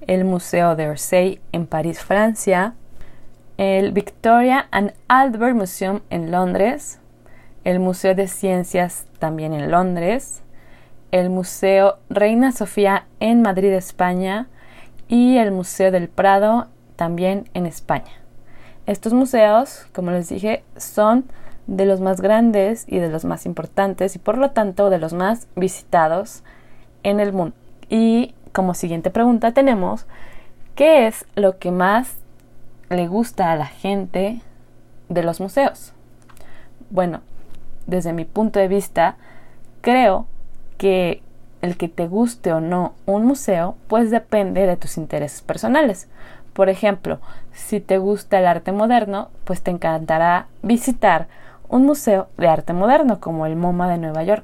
el 0.07 0.25
Museo 0.25 0.75
de 0.75 0.89
Orsay 0.89 1.39
en 1.51 1.67
París, 1.67 1.99
Francia, 1.99 2.73
el 3.57 3.91
Victoria 3.91 4.67
and 4.71 4.93
Albert 5.07 5.55
Museum 5.55 5.99
en 6.09 6.31
Londres, 6.31 6.99
el 7.65 7.79
Museo 7.79 8.15
de 8.15 8.27
Ciencias 8.27 9.05
también 9.19 9.53
en 9.53 9.69
Londres, 9.69 10.41
el 11.11 11.29
Museo 11.29 11.99
Reina 12.09 12.51
Sofía 12.51 13.05
en 13.19 13.43
Madrid, 13.43 13.73
España, 13.73 14.47
y 15.13 15.37
el 15.37 15.51
Museo 15.51 15.91
del 15.91 16.09
Prado 16.09 16.65
también 16.95 17.47
en 17.53 17.67
España. 17.67 18.11
Estos 18.87 19.13
museos, 19.13 19.85
como 19.93 20.09
les 20.09 20.27
dije, 20.27 20.63
son 20.75 21.25
de 21.67 21.85
los 21.85 22.01
más 22.01 22.19
grandes 22.19 22.85
y 22.87 22.97
de 22.97 23.09
los 23.09 23.23
más 23.23 23.45
importantes 23.45 24.15
y 24.15 24.19
por 24.19 24.39
lo 24.39 24.49
tanto 24.49 24.89
de 24.89 24.97
los 24.97 25.13
más 25.13 25.45
visitados 25.55 26.41
en 27.03 27.19
el 27.19 27.31
mundo. 27.31 27.55
Y 27.89 28.33
como 28.53 28.73
siguiente 28.73 29.11
pregunta 29.11 29.51
tenemos, 29.51 30.07
¿qué 30.73 31.05
es 31.05 31.27
lo 31.35 31.59
que 31.59 31.69
más 31.69 32.15
le 32.89 33.07
gusta 33.07 33.51
a 33.51 33.55
la 33.55 33.67
gente 33.67 34.41
de 35.09 35.21
los 35.21 35.39
museos? 35.39 35.93
Bueno, 36.89 37.21
desde 37.85 38.13
mi 38.13 38.25
punto 38.25 38.57
de 38.57 38.67
vista, 38.67 39.17
creo 39.81 40.25
que 40.79 41.21
el 41.63 41.77
que 41.77 41.87
te 41.87 42.07
guste 42.07 42.51
o 42.51 42.59
no 42.59 42.93
un 43.05 43.25
museo, 43.25 43.77
pues 43.87 44.11
depende 44.11 44.67
de 44.67 44.75
tus 44.75 44.97
intereses 44.97 45.41
personales. 45.41 46.09
Por 46.51 46.69
ejemplo, 46.69 47.19
si 47.53 47.79
te 47.79 47.97
gusta 47.97 48.37
el 48.37 48.45
arte 48.45 48.73
moderno, 48.73 49.29
pues 49.45 49.61
te 49.61 49.71
encantará 49.71 50.47
visitar 50.61 51.27
un 51.69 51.85
museo 51.85 52.27
de 52.37 52.49
arte 52.49 52.73
moderno 52.73 53.19
como 53.21 53.45
el 53.45 53.55
MoMA 53.55 53.89
de 53.89 53.97
Nueva 53.97 54.23
York. 54.23 54.43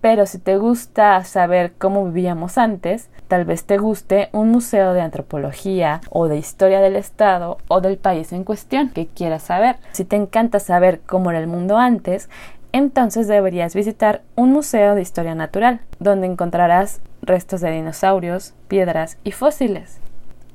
Pero 0.00 0.24
si 0.26 0.38
te 0.38 0.56
gusta 0.56 1.24
saber 1.24 1.72
cómo 1.78 2.04
vivíamos 2.04 2.58
antes, 2.58 3.10
tal 3.26 3.44
vez 3.44 3.64
te 3.64 3.76
guste 3.76 4.28
un 4.30 4.52
museo 4.52 4.92
de 4.92 5.00
antropología 5.00 6.00
o 6.10 6.28
de 6.28 6.36
historia 6.36 6.80
del 6.80 6.94
Estado 6.94 7.58
o 7.66 7.80
del 7.80 7.98
país 7.98 8.32
en 8.32 8.44
cuestión 8.44 8.90
que 8.90 9.08
quieras 9.08 9.42
saber. 9.42 9.76
Si 9.92 10.04
te 10.04 10.14
encanta 10.14 10.60
saber 10.60 11.00
cómo 11.04 11.30
era 11.30 11.40
el 11.40 11.48
mundo 11.48 11.76
antes, 11.76 12.30
entonces 12.76 13.26
deberías 13.26 13.74
visitar 13.74 14.20
un 14.34 14.52
museo 14.52 14.94
de 14.94 15.00
historia 15.00 15.34
natural, 15.34 15.80
donde 15.98 16.26
encontrarás 16.26 17.00
restos 17.22 17.62
de 17.62 17.70
dinosaurios, 17.70 18.52
piedras 18.68 19.16
y 19.24 19.32
fósiles. 19.32 19.98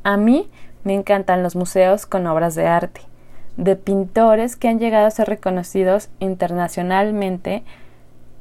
A 0.03 0.17
mí 0.17 0.47
me 0.83 0.93
encantan 0.93 1.41
los 1.41 1.55
museos 1.55 2.05
con 2.05 2.27
obras 2.27 2.53
de 2.53 2.67
arte, 2.67 3.01
de 3.57 3.75
pintores 3.75 4.55
que 4.55 4.67
han 4.67 4.77
llegado 4.77 5.07
a 5.07 5.11
ser 5.11 5.29
reconocidos 5.29 6.09
internacionalmente 6.19 7.63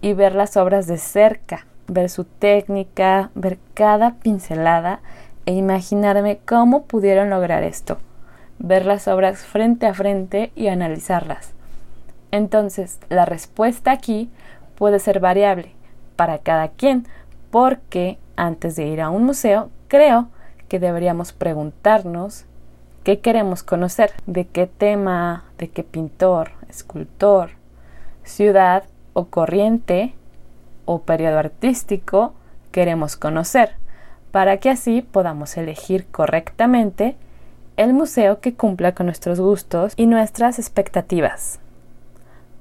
y 0.03 0.13
ver 0.13 0.35
las 0.35 0.59
obras 0.59 0.87
de 0.87 0.99
cerca, 0.99 1.67
ver 1.89 2.11
su 2.11 2.25
técnica, 2.25 3.31
ver 3.35 3.59
cada 3.73 4.17
pincelada 4.17 5.01
e 5.47 5.55
imaginarme 5.55 6.39
cómo 6.47 6.85
pudieron 6.85 7.31
lograr 7.31 7.63
esto, 7.63 7.97
ver 8.59 8.85
las 8.85 9.09
obras 9.09 9.39
frente 9.39 9.87
a 9.87 9.95
frente 9.95 10.53
y 10.55 10.69
analizarlas. 10.69 11.55
Entonces, 12.31 12.99
la 13.09 13.25
respuesta 13.25 13.91
aquí 13.91 14.31
puede 14.77 14.99
ser 14.99 15.21
variable 15.21 15.73
para 16.17 16.39
cada 16.39 16.69
quien, 16.69 17.07
porque 17.51 18.19
antes 18.37 18.77
de 18.77 18.87
ir 18.87 19.01
a 19.01 19.11
un 19.11 19.25
museo, 19.25 19.71
creo 19.89 20.29
que 20.69 20.79
deberíamos 20.79 21.33
preguntarnos 21.33 22.45
qué 23.05 23.21
queremos 23.21 23.63
conocer, 23.63 24.13
de 24.27 24.47
qué 24.47 24.67
tema, 24.67 25.45
de 25.59 25.69
qué 25.69 25.83
pintor, 25.83 26.53
escultor, 26.69 27.51
ciudad 28.23 28.85
o 29.13 29.27
corriente 29.27 30.15
o 30.85 31.03
periodo 31.03 31.39
artístico 31.39 32.35
queremos 32.71 33.17
conocer, 33.17 33.75
para 34.31 34.59
que 34.59 34.71
así 34.71 35.03
podamos 35.03 35.57
elegir 35.57 36.07
correctamente 36.07 37.17
el 37.77 37.93
museo 37.95 38.41
que 38.41 38.55
cumpla 38.55 38.95
con 38.95 39.07
nuestros 39.07 39.41
gustos 39.41 39.95
y 39.97 40.07
nuestras 40.07 40.59
expectativas. 40.59 41.59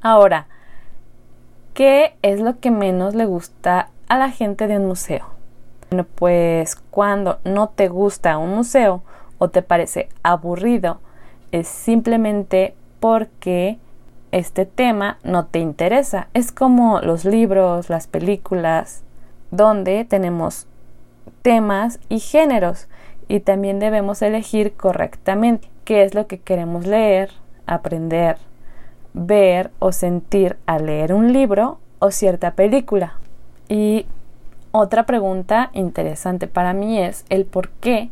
Ahora, 0.02 0.48
¿qué 1.74 2.16
es 2.22 2.40
lo 2.40 2.60
que 2.60 2.72
menos 2.72 3.16
le 3.16 3.26
gusta 3.26 3.90
a 4.08 4.18
la 4.18 4.32
gente 4.32 4.68
de 4.68 4.78
un 4.78 4.88
museo? 4.88 5.26
Bueno, 5.90 6.06
pues 6.16 6.78
cuando 6.90 7.40
no 7.44 7.68
te 7.70 7.90
gusta 7.90 8.38
un 8.38 8.56
museo 8.56 9.04
o 9.40 9.50
te 9.50 9.62
parece 9.62 10.08
aburrido, 10.24 11.02
es 11.52 11.68
simplemente 11.68 12.76
porque 13.02 13.78
este 14.32 14.66
tema 14.66 15.18
no 15.24 15.48
te 15.48 15.60
interesa. 15.60 16.30
Es 16.34 16.54
como 16.54 17.02
los 17.02 17.26
libros, 17.26 17.90
las 17.90 18.08
películas, 18.08 19.04
donde 19.52 20.06
tenemos 20.06 20.68
temas 21.42 22.00
y 22.08 22.20
géneros 22.20 22.88
y 23.28 23.42
también 23.42 23.80
debemos 23.80 24.22
elegir 24.22 24.78
correctamente 24.78 25.70
qué 25.84 26.04
es 26.04 26.14
lo 26.14 26.28
que 26.28 26.40
queremos 26.40 26.86
leer, 26.86 27.32
aprender, 27.66 28.38
ver 29.14 29.72
o 29.80 29.92
sentir 29.92 30.58
al 30.66 30.86
leer 30.86 31.14
un 31.14 31.34
libro 31.34 31.80
o 32.00 32.12
cierta 32.12 32.52
película. 32.52 33.14
Y 33.68 34.06
otra 34.72 35.06
pregunta 35.06 35.70
interesante 35.74 36.48
para 36.48 36.74
mí 36.74 37.00
es 37.00 37.26
el 37.30 37.46
por 37.46 37.70
qué 37.70 38.10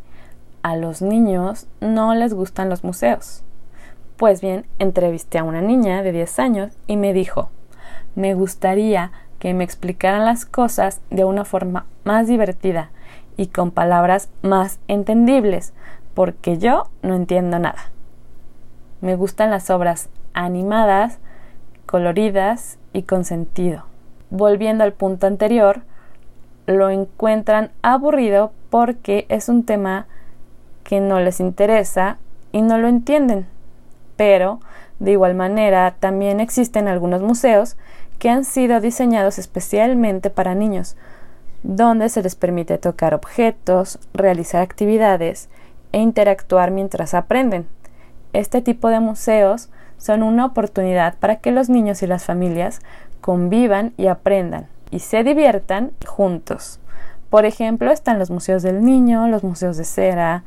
a 0.64 0.76
los 0.76 1.02
niños 1.02 1.68
no 1.80 2.14
les 2.16 2.34
gustan 2.34 2.70
los 2.70 2.84
museos. 2.84 3.44
Pues 4.18 4.42
bien, 4.42 4.66
entrevisté 4.80 5.38
a 5.38 5.44
una 5.44 5.62
niña 5.62 6.02
de 6.02 6.12
10 6.12 6.40
años 6.40 6.74
y 6.88 6.98
me 6.98 7.14
dijo, 7.14 7.50
me 8.16 8.34
gustaría 8.34 9.12
que 9.40 9.54
me 9.54 9.64
explicaran 9.64 10.26
las 10.26 10.46
cosas 10.46 11.02
de 11.12 11.24
una 11.24 11.46
forma 11.46 11.86
más 12.04 12.28
divertida 12.28 12.90
y 13.38 13.48
con 13.48 13.70
palabras 13.70 14.30
más 14.42 14.80
entendibles, 14.88 15.74
porque 16.16 16.58
yo 16.58 16.90
no 17.04 17.14
entiendo 17.14 17.60
nada. 17.60 17.92
Me 19.00 19.16
gustan 19.16 19.52
las 19.52 19.70
obras 19.70 20.10
animadas, 20.38 21.18
coloridas 21.88 22.78
y 22.94 23.04
con 23.04 23.26
sentido. 23.26 23.86
Volviendo 24.30 24.84
al 24.84 24.94
punto 24.94 25.26
anterior, 25.26 25.82
lo 26.68 26.92
encuentran 26.92 27.72
aburrido 27.82 28.52
porque 28.70 29.26
es 29.30 29.50
un 29.50 29.64
tema 29.64 30.06
que 30.84 31.00
no 31.00 31.20
les 31.20 31.40
interesa 31.40 32.20
y 32.52 32.62
no 32.62 32.78
lo 32.78 32.88
entienden. 32.88 33.48
Pero, 34.16 34.60
de 35.00 35.12
igual 35.12 35.34
manera, 35.34 35.96
también 36.00 36.40
existen 36.40 36.88
algunos 36.88 37.22
museos 37.22 37.76
que 38.20 38.30
han 38.30 38.46
sido 38.46 38.80
diseñados 38.80 39.40
especialmente 39.40 40.30
para 40.30 40.54
niños, 40.54 40.96
donde 41.64 42.10
se 42.10 42.22
les 42.22 42.36
permite 42.36 42.78
tocar 42.78 43.16
objetos, 43.16 44.00
realizar 44.14 44.62
actividades 44.62 45.50
e 45.94 46.00
interactuar 46.00 46.70
mientras 46.70 47.16
aprenden. 47.16 47.68
Este 48.34 48.62
tipo 48.62 48.90
de 48.90 49.00
museos 49.00 49.70
son 49.98 50.24
una 50.24 50.46
oportunidad 50.46 51.16
para 51.18 51.38
que 51.38 51.52
los 51.52 51.70
niños 51.70 52.04
y 52.04 52.08
las 52.08 52.26
familias 52.26 52.82
convivan 53.22 53.94
y 53.98 54.08
aprendan 54.08 54.68
y 54.92 55.00
se 55.00 55.24
diviertan 55.24 55.92
juntos. 56.06 56.80
Por 57.30 57.46
ejemplo, 57.46 57.92
están 57.92 58.20
los 58.20 58.30
museos 58.30 58.64
del 58.64 58.84
niño, 58.84 59.28
los 59.28 59.44
museos 59.44 59.78
de 59.78 59.84
cera, 59.84 60.44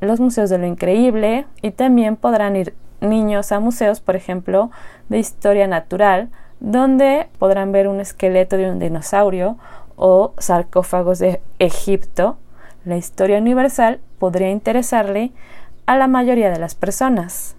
los 0.00 0.20
museos 0.20 0.50
de 0.50 0.58
lo 0.58 0.66
increíble 0.66 1.46
y 1.62 1.70
también 1.70 2.16
podrán 2.16 2.56
ir 2.56 2.74
niños 3.00 3.52
a 3.52 3.60
museos, 3.60 4.00
por 4.00 4.16
ejemplo, 4.16 4.70
de 5.08 5.18
historia 5.18 5.66
natural, 5.66 6.30
donde 6.60 7.28
podrán 7.38 7.72
ver 7.72 7.88
un 7.88 8.00
esqueleto 8.00 8.56
de 8.56 8.70
un 8.70 8.78
dinosaurio 8.78 9.58
o 9.96 10.32
sarcófagos 10.38 11.18
de 11.18 11.40
Egipto. 11.58 12.36
La 12.84 12.96
historia 12.96 13.38
universal 13.38 14.00
podría 14.18 14.50
interesarle 14.50 15.32
a 15.86 15.96
la 15.96 16.08
mayoría 16.08 16.50
de 16.50 16.58
las 16.58 16.74
personas. 16.74 17.56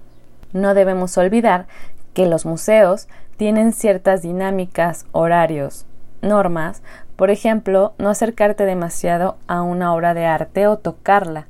No 0.56 0.74
debemos 0.74 1.18
olvidar 1.18 1.68
que 2.14 2.28
los 2.28 2.46
museos 2.46 3.10
tienen 3.36 3.74
ciertas 3.74 4.22
dinámicas, 4.22 5.06
horarios, 5.12 5.86
normas, 6.22 6.82
por 7.18 7.30
ejemplo, 7.30 7.92
no 7.98 8.10
acercarte 8.10 8.66
demasiado 8.66 9.36
a 9.48 9.62
una 9.62 9.94
obra 9.94 10.14
de 10.14 10.26
arte 10.26 10.66
o 10.68 10.78
tocarla. 10.78 11.48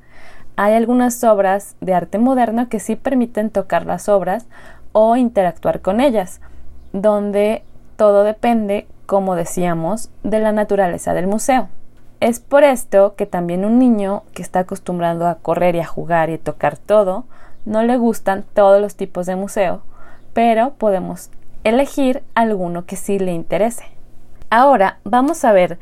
Hay 0.56 0.74
algunas 0.74 1.24
obras 1.24 1.76
de 1.82 1.94
arte 1.94 2.18
moderno 2.18 2.68
que 2.68 2.80
sí 2.80 2.96
permiten 2.96 3.52
tocar 3.52 3.86
las 3.86 4.10
obras 4.10 4.48
o 4.92 5.16
interactuar 5.16 5.82
con 5.82 6.02
ellas, 6.02 6.42
donde 6.92 7.62
todo 7.98 8.24
depende, 8.24 8.88
como 9.06 9.36
decíamos, 9.36 10.10
de 10.24 10.40
la 10.40 10.52
naturaleza 10.52 11.14
del 11.14 11.28
museo. 11.28 11.68
Es 12.22 12.40
por 12.40 12.64
esto 12.64 13.14
que 13.16 13.28
también 13.28 13.66
un 13.66 13.78
niño 13.78 14.24
que 14.34 14.42
está 14.42 14.62
acostumbrado 14.62 15.28
a 15.28 15.36
correr 15.36 15.76
y 15.76 15.82
a 15.82 15.86
jugar 15.86 16.32
y 16.32 16.40
tocar 16.40 16.76
todo, 16.76 17.26
no 17.66 17.84
le 17.84 17.98
gustan 17.98 18.46
todos 18.54 18.82
los 18.82 18.96
tipos 18.96 19.26
de 19.26 19.36
museo, 19.36 19.82
pero 20.34 20.74
podemos 20.74 21.30
elegir 21.64 22.24
alguno 22.36 22.86
que 22.86 22.96
sí 22.96 23.20
le 23.20 23.34
interese. 23.34 23.86
Ahora 24.50 25.00
vamos 25.04 25.44
a 25.44 25.52
ver 25.52 25.80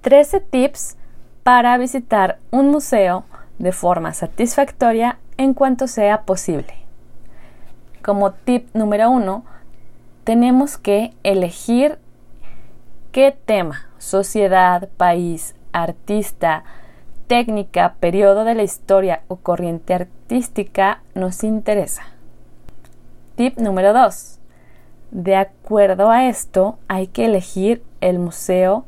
13 0.00 0.40
tips 0.40 0.96
para 1.42 1.76
visitar 1.78 2.38
un 2.50 2.70
museo 2.70 3.24
de 3.58 3.72
forma 3.72 4.14
satisfactoria 4.14 5.18
en 5.36 5.54
cuanto 5.54 5.86
sea 5.86 6.22
posible. 6.22 6.74
Como 8.02 8.32
tip 8.32 8.68
número 8.74 9.10
uno, 9.10 9.44
tenemos 10.24 10.78
que 10.78 11.12
elegir 11.22 11.98
qué 13.12 13.36
tema, 13.44 13.88
sociedad, 13.98 14.88
país, 14.96 15.54
artista, 15.72 16.64
técnica, 17.26 17.96
periodo 18.00 18.44
de 18.44 18.54
la 18.54 18.62
historia 18.62 19.22
o 19.28 19.36
corriente 19.36 19.94
artística 19.94 21.02
nos 21.14 21.42
interesa. 21.44 22.02
Tip 23.36 23.58
número 23.58 23.92
2. 23.92 24.38
De 25.10 25.36
acuerdo 25.36 26.10
a 26.10 26.26
esto, 26.28 26.78
hay 26.88 27.08
que 27.08 27.26
elegir 27.26 27.82
el 28.00 28.18
museo 28.18 28.84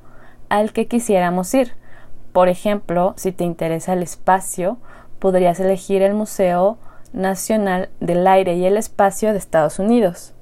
al 0.48 0.72
que 0.72 0.86
quisiéramos 0.86 1.52
ir. 1.54 1.72
Por 2.32 2.48
ejemplo, 2.48 3.14
si 3.16 3.32
te 3.32 3.44
interesa 3.44 3.92
el 3.92 4.02
espacio, 4.02 4.78
podrías 5.18 5.58
elegir 5.60 6.02
el 6.02 6.14
Museo 6.14 6.78
Nacional 7.12 7.88
del 8.00 8.26
Aire 8.26 8.54
y 8.54 8.64
el 8.64 8.76
Espacio 8.76 9.32
de 9.32 9.38
Estados 9.38 9.78
Unidos. 9.78 10.34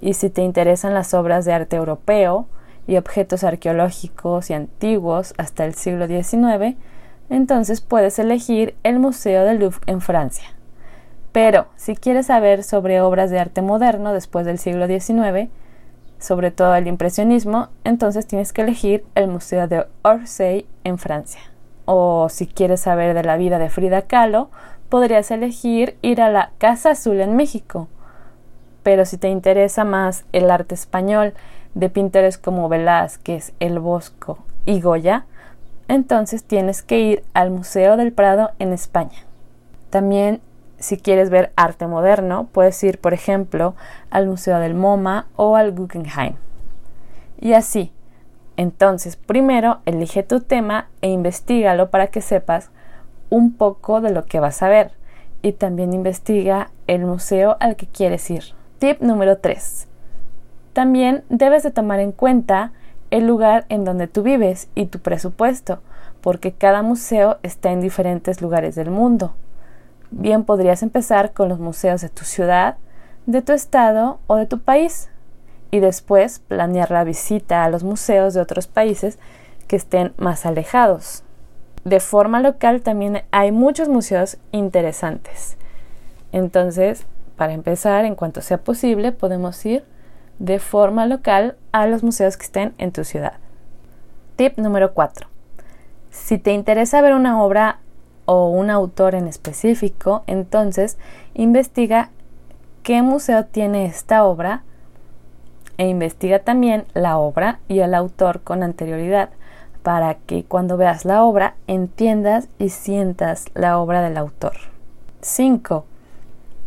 Y 0.00 0.14
si 0.14 0.30
te 0.30 0.42
interesan 0.42 0.94
las 0.94 1.14
obras 1.14 1.44
de 1.44 1.52
arte 1.52 1.76
europeo 1.76 2.46
y 2.86 2.96
objetos 2.96 3.44
arqueológicos 3.44 4.50
y 4.50 4.54
antiguos 4.54 5.34
hasta 5.36 5.64
el 5.64 5.74
siglo 5.74 6.06
XIX, 6.06 6.76
entonces 7.30 7.80
puedes 7.80 8.18
elegir 8.18 8.74
el 8.82 8.98
Museo 8.98 9.44
del 9.44 9.58
Louvre 9.58 9.80
en 9.86 10.00
Francia. 10.00 10.54
Pero 11.32 11.66
si 11.76 11.94
quieres 11.94 12.26
saber 12.26 12.64
sobre 12.64 13.00
obras 13.00 13.30
de 13.30 13.38
arte 13.38 13.62
moderno 13.62 14.12
después 14.12 14.46
del 14.46 14.58
siglo 14.58 14.86
XIX, 14.86 15.50
sobre 16.18 16.50
todo 16.50 16.74
el 16.74 16.86
impresionismo, 16.86 17.68
entonces 17.84 18.26
tienes 18.26 18.52
que 18.52 18.62
elegir 18.62 19.04
el 19.14 19.28
Museo 19.28 19.68
de 19.68 19.86
Orsay 20.02 20.66
en 20.84 20.98
Francia. 20.98 21.40
O 21.84 22.28
si 22.28 22.46
quieres 22.46 22.80
saber 22.80 23.14
de 23.14 23.22
la 23.22 23.36
vida 23.36 23.58
de 23.58 23.70
Frida 23.70 24.02
Kahlo, 24.02 24.50
podrías 24.88 25.30
elegir 25.30 25.96
ir 26.02 26.20
a 26.20 26.30
la 26.30 26.50
Casa 26.58 26.90
Azul 26.90 27.20
en 27.20 27.36
México. 27.36 27.88
Pero 28.82 29.04
si 29.04 29.18
te 29.18 29.28
interesa 29.28 29.84
más 29.84 30.24
el 30.32 30.50
arte 30.50 30.74
español 30.74 31.34
de 31.74 31.90
pintores 31.90 32.38
como 32.38 32.68
Velázquez, 32.68 33.52
El 33.60 33.78
Bosco 33.78 34.38
y 34.64 34.80
Goya, 34.80 35.26
entonces 35.88 36.44
tienes 36.44 36.82
que 36.82 37.00
ir 37.00 37.24
al 37.34 37.50
Museo 37.50 37.96
del 37.96 38.12
Prado 38.12 38.50
en 38.58 38.72
España. 38.72 39.24
También 39.90 40.40
si 40.78 40.96
quieres 40.96 41.30
ver 41.30 41.52
arte 41.56 41.86
moderno, 41.86 42.48
puedes 42.52 42.82
ir, 42.84 42.98
por 42.98 43.12
ejemplo, 43.12 43.74
al 44.10 44.26
Museo 44.26 44.58
del 44.60 44.74
MoMA 44.74 45.26
o 45.36 45.56
al 45.56 45.72
Guggenheim. 45.72 46.34
Y 47.40 47.54
así. 47.54 47.92
Entonces, 48.56 49.16
primero 49.16 49.78
elige 49.86 50.22
tu 50.22 50.40
tema 50.40 50.88
e 51.00 51.08
investigalo 51.08 51.90
para 51.90 52.08
que 52.08 52.20
sepas 52.20 52.70
un 53.30 53.52
poco 53.52 54.00
de 54.00 54.10
lo 54.10 54.24
que 54.24 54.40
vas 54.40 54.62
a 54.62 54.68
ver. 54.68 54.92
Y 55.42 55.52
también 55.52 55.92
investiga 55.92 56.70
el 56.86 57.04
museo 57.04 57.56
al 57.60 57.76
que 57.76 57.86
quieres 57.86 58.28
ir. 58.30 58.42
Tip 58.78 59.00
número 59.00 59.38
3. 59.38 59.86
También 60.72 61.24
debes 61.28 61.62
de 61.62 61.70
tomar 61.70 62.00
en 62.00 62.12
cuenta 62.12 62.72
el 63.10 63.26
lugar 63.26 63.66
en 63.68 63.84
donde 63.84 64.06
tú 64.06 64.22
vives 64.22 64.68
y 64.74 64.86
tu 64.86 64.98
presupuesto, 65.00 65.80
porque 66.20 66.52
cada 66.52 66.82
museo 66.82 67.38
está 67.42 67.70
en 67.72 67.80
diferentes 67.80 68.42
lugares 68.42 68.74
del 68.74 68.90
mundo. 68.90 69.34
Bien 70.10 70.44
podrías 70.44 70.82
empezar 70.82 71.32
con 71.32 71.48
los 71.48 71.58
museos 71.58 72.00
de 72.00 72.08
tu 72.08 72.24
ciudad, 72.24 72.76
de 73.26 73.42
tu 73.42 73.52
estado 73.52 74.20
o 74.26 74.36
de 74.36 74.46
tu 74.46 74.58
país 74.60 75.10
y 75.70 75.80
después 75.80 76.38
planear 76.38 76.90
la 76.90 77.04
visita 77.04 77.64
a 77.64 77.70
los 77.70 77.84
museos 77.84 78.34
de 78.34 78.40
otros 78.40 78.66
países 78.66 79.18
que 79.66 79.76
estén 79.76 80.14
más 80.16 80.46
alejados. 80.46 81.24
De 81.84 82.00
forma 82.00 82.40
local 82.40 82.82
también 82.82 83.22
hay 83.30 83.52
muchos 83.52 83.88
museos 83.88 84.38
interesantes. 84.50 85.56
Entonces, 86.32 87.06
para 87.36 87.52
empezar, 87.52 88.04
en 88.04 88.14
cuanto 88.14 88.40
sea 88.40 88.58
posible, 88.58 89.12
podemos 89.12 89.64
ir 89.64 89.84
de 90.38 90.58
forma 90.58 91.06
local 91.06 91.56
a 91.72 91.86
los 91.86 92.02
museos 92.02 92.36
que 92.36 92.44
estén 92.44 92.74
en 92.78 92.92
tu 92.92 93.04
ciudad. 93.04 93.34
Tip 94.36 94.58
número 94.58 94.94
4. 94.94 95.26
Si 96.10 96.38
te 96.38 96.52
interesa 96.52 97.00
ver 97.00 97.14
una 97.14 97.42
obra 97.42 97.80
o 98.24 98.50
un 98.50 98.70
autor 98.70 99.14
en 99.14 99.26
específico, 99.26 100.22
entonces 100.26 100.98
investiga 101.34 102.10
qué 102.82 103.02
museo 103.02 103.46
tiene 103.46 103.86
esta 103.86 104.24
obra 104.24 104.62
e 105.76 105.88
investiga 105.88 106.40
también 106.40 106.86
la 106.94 107.18
obra 107.18 107.60
y 107.68 107.80
el 107.80 107.94
autor 107.94 108.40
con 108.40 108.62
anterioridad 108.62 109.30
para 109.82 110.14
que 110.14 110.44
cuando 110.44 110.76
veas 110.76 111.04
la 111.04 111.22
obra 111.24 111.54
entiendas 111.66 112.48
y 112.58 112.68
sientas 112.68 113.46
la 113.54 113.78
obra 113.78 114.02
del 114.02 114.16
autor. 114.16 114.54
5. 115.20 115.86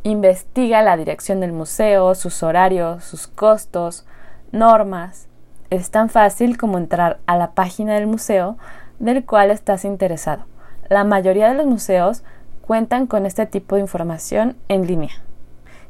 Investiga 0.03 0.81
la 0.81 0.97
dirección 0.97 1.41
del 1.41 1.51
museo, 1.51 2.15
sus 2.15 2.41
horarios, 2.41 3.03
sus 3.03 3.27
costos, 3.27 4.05
normas. 4.51 5.27
Es 5.69 5.91
tan 5.91 6.09
fácil 6.09 6.57
como 6.57 6.79
entrar 6.79 7.19
a 7.27 7.37
la 7.37 7.51
página 7.51 7.93
del 7.93 8.07
museo 8.07 8.57
del 8.97 9.25
cual 9.25 9.51
estás 9.51 9.85
interesado. 9.85 10.45
La 10.89 11.03
mayoría 11.03 11.49
de 11.49 11.55
los 11.55 11.67
museos 11.67 12.23
cuentan 12.65 13.05
con 13.05 13.25
este 13.25 13.45
tipo 13.45 13.75
de 13.75 13.81
información 13.81 14.55
en 14.69 14.87
línea. 14.87 15.11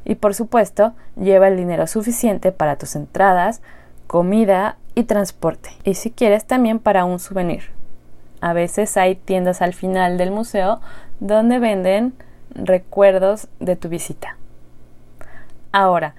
Y 0.04 0.16
por 0.16 0.34
supuesto, 0.34 0.92
lleva 1.16 1.48
el 1.48 1.56
dinero 1.56 1.86
suficiente 1.86 2.52
para 2.52 2.76
tus 2.76 2.96
entradas, 2.96 3.62
comida 4.06 4.76
y 4.94 5.04
transporte. 5.04 5.70
Y 5.84 5.94
si 5.94 6.10
quieres 6.10 6.44
también 6.44 6.80
para 6.80 7.04
un 7.04 7.18
souvenir. 7.18 7.70
A 8.42 8.52
veces 8.52 8.96
hay 8.96 9.14
tiendas 9.14 9.62
al 9.62 9.72
final 9.72 10.18
del 10.18 10.32
museo 10.32 10.80
donde 11.20 11.58
venden 11.58 12.12
recuerdos 12.54 13.48
de 13.60 13.76
tu 13.76 13.88
visita. 13.88 14.36
Ahora, 15.72 16.14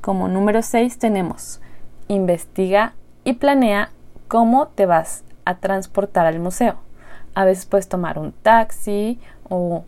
como 0.00 0.28
número 0.28 0.62
6 0.62 0.98
tenemos 0.98 1.60
investiga 2.08 2.94
y 3.24 3.34
planea 3.34 3.90
cómo 4.26 4.68
te 4.68 4.86
vas 4.86 5.24
a 5.44 5.56
transportar 5.56 6.26
al 6.26 6.40
museo. 6.40 6.76
A 7.34 7.44
veces 7.44 7.66
puedes 7.66 7.88
tomar 7.88 8.18
un 8.18 8.32
taxi 8.32 9.20
o 9.48 9.84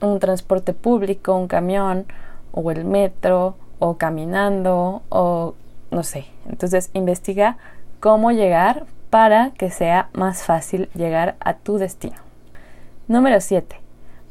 un 0.00 0.18
transporte 0.18 0.74
público, 0.74 1.34
un 1.34 1.48
camión 1.48 2.06
o 2.52 2.70
el 2.70 2.84
metro 2.84 3.56
o 3.78 3.96
caminando 3.96 5.02
o 5.08 5.54
no 5.90 6.02
sé. 6.02 6.26
Entonces 6.48 6.90
investiga 6.92 7.56
cómo 8.00 8.30
llegar 8.30 8.86
para 9.10 9.50
que 9.52 9.70
sea 9.70 10.10
más 10.12 10.42
fácil 10.42 10.88
llegar 10.94 11.36
a 11.40 11.54
tu 11.54 11.78
destino. 11.78 12.16
Número 13.06 13.40
7. 13.40 13.87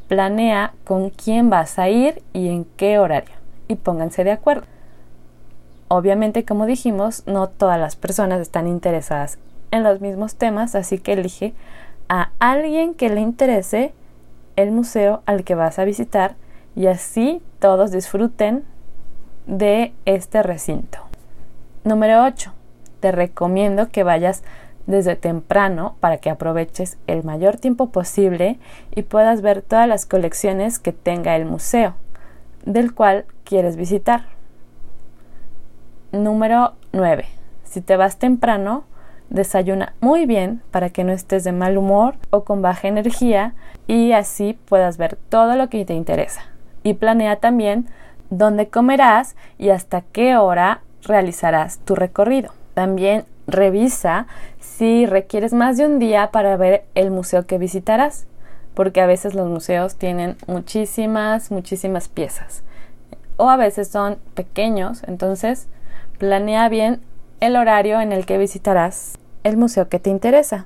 Planea 0.08 0.74
con 0.86 1.10
quién 1.10 1.50
vas 1.50 1.80
a 1.80 1.90
ir 1.90 2.22
y 2.34 2.50
en 2.50 2.66
qué 2.78 3.00
horario 3.00 3.36
y 3.68 3.76
pónganse 3.76 4.24
de 4.24 4.32
acuerdo. 4.32 4.66
Obviamente, 5.90 6.46
como 6.46 6.66
dijimos, 6.66 7.24
no 7.28 7.48
todas 7.48 7.80
las 7.80 7.96
personas 7.96 8.42
están 8.42 8.68
interesadas 8.68 9.38
en 9.72 9.84
los 9.84 10.02
mismos 10.02 10.36
temas, 10.36 10.76
así 10.76 10.98
que 10.98 11.14
elige 11.14 11.54
a 12.10 12.32
alguien 12.40 12.94
que 12.94 13.10
le 13.10 13.22
interese 13.22 13.94
el 14.56 14.72
museo 14.72 15.22
al 15.26 15.44
que 15.44 15.56
vas 15.56 15.80
a 15.80 15.86
visitar 15.86 16.36
y 16.76 16.88
así 16.88 17.42
todos 17.60 17.92
disfruten 17.92 18.64
de 19.46 19.94
este 20.06 20.44
recinto. 20.44 21.00
Número 21.84 22.24
8. 22.26 22.52
Te 23.00 23.12
recomiendo 23.12 23.90
que 23.90 24.04
vayas 24.04 24.44
desde 24.88 25.16
temprano 25.16 25.96
para 26.00 26.18
que 26.18 26.32
aproveches 26.32 26.98
el 27.06 27.24
mayor 27.24 27.58
tiempo 27.58 27.90
posible 27.90 28.58
y 28.96 29.04
puedas 29.04 29.42
ver 29.42 29.62
todas 29.62 29.88
las 29.88 30.06
colecciones 30.06 30.80
que 30.80 30.94
tenga 30.94 31.36
el 31.36 31.46
museo 31.46 31.94
del 32.66 32.94
cual 32.94 33.26
quieres 33.44 33.78
visitar. 33.78 34.26
Número 36.12 36.74
9. 36.92 37.26
Si 37.64 37.82
te 37.82 37.96
vas 37.96 38.18
temprano, 38.18 38.86
Desayuna 39.30 39.94
muy 40.00 40.26
bien 40.26 40.62
para 40.72 40.90
que 40.90 41.04
no 41.04 41.12
estés 41.12 41.44
de 41.44 41.52
mal 41.52 41.78
humor 41.78 42.16
o 42.30 42.46
con 42.46 42.62
baja 42.62 42.88
energía 42.88 43.56
y 43.86 44.14
así 44.14 44.58
puedas 44.68 44.98
ver 44.98 45.18
todo 45.30 45.56
lo 45.56 45.70
que 45.70 45.84
te 45.84 45.94
interesa. 45.94 46.44
Y 46.84 46.94
planea 46.94 47.38
también 47.38 47.88
dónde 48.30 48.70
comerás 48.70 49.36
y 49.58 49.70
hasta 49.70 50.02
qué 50.02 50.38
hora 50.38 50.82
realizarás 51.04 51.80
tu 51.80 51.96
recorrido. 51.96 52.54
También 52.74 53.26
revisa 53.48 54.28
si 54.60 55.06
requieres 55.06 55.54
más 55.54 55.78
de 55.78 55.86
un 55.86 56.00
día 56.00 56.32
para 56.32 56.56
ver 56.58 56.86
el 56.96 57.12
museo 57.12 57.46
que 57.46 57.58
visitarás, 57.58 58.28
porque 58.74 59.02
a 59.02 59.08
veces 59.08 59.34
los 59.34 59.48
museos 59.48 59.96
tienen 59.96 60.38
muchísimas, 60.46 61.50
muchísimas 61.50 62.10
piezas. 62.10 62.64
O 63.38 63.50
a 63.50 63.58
veces 63.58 63.88
son 63.88 64.18
pequeños, 64.36 65.04
entonces 65.08 65.68
planea 66.20 66.70
bien 66.70 67.02
el 67.40 67.56
horario 67.56 68.02
en 68.02 68.12
el 68.12 68.26
que 68.26 68.38
visitarás 68.38 69.18
el 69.44 69.58
museo 69.58 69.90
que 69.90 70.00
te 70.00 70.10
interesa. 70.10 70.66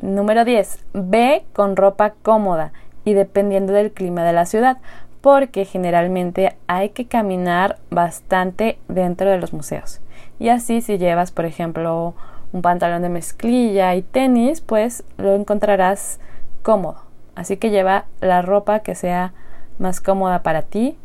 Número 0.00 0.44
10. 0.44 0.84
Ve 0.92 1.44
con 1.52 1.76
ropa 1.76 2.14
cómoda 2.22 2.72
y 3.04 3.14
dependiendo 3.14 3.72
del 3.72 3.92
clima 3.92 4.24
de 4.24 4.32
la 4.32 4.46
ciudad, 4.46 4.78
porque 5.20 5.64
generalmente 5.64 6.56
hay 6.66 6.90
que 6.90 7.06
caminar 7.06 7.78
bastante 7.90 8.78
dentro 8.88 9.30
de 9.30 9.38
los 9.38 9.52
museos. 9.52 10.00
Y 10.38 10.48
así 10.48 10.80
si 10.80 10.98
llevas, 10.98 11.30
por 11.30 11.44
ejemplo, 11.44 12.14
un 12.52 12.62
pantalón 12.62 13.02
de 13.02 13.08
mezclilla 13.08 13.94
y 13.94 14.02
tenis, 14.02 14.60
pues 14.60 15.04
lo 15.18 15.34
encontrarás 15.34 16.20
cómodo. 16.62 17.00
Así 17.34 17.56
que 17.56 17.70
lleva 17.70 18.06
la 18.20 18.42
ropa 18.42 18.80
que 18.80 18.94
sea 18.94 19.32
más 19.78 20.00
cómoda 20.00 20.42
para 20.42 20.62
ti. 20.62 20.96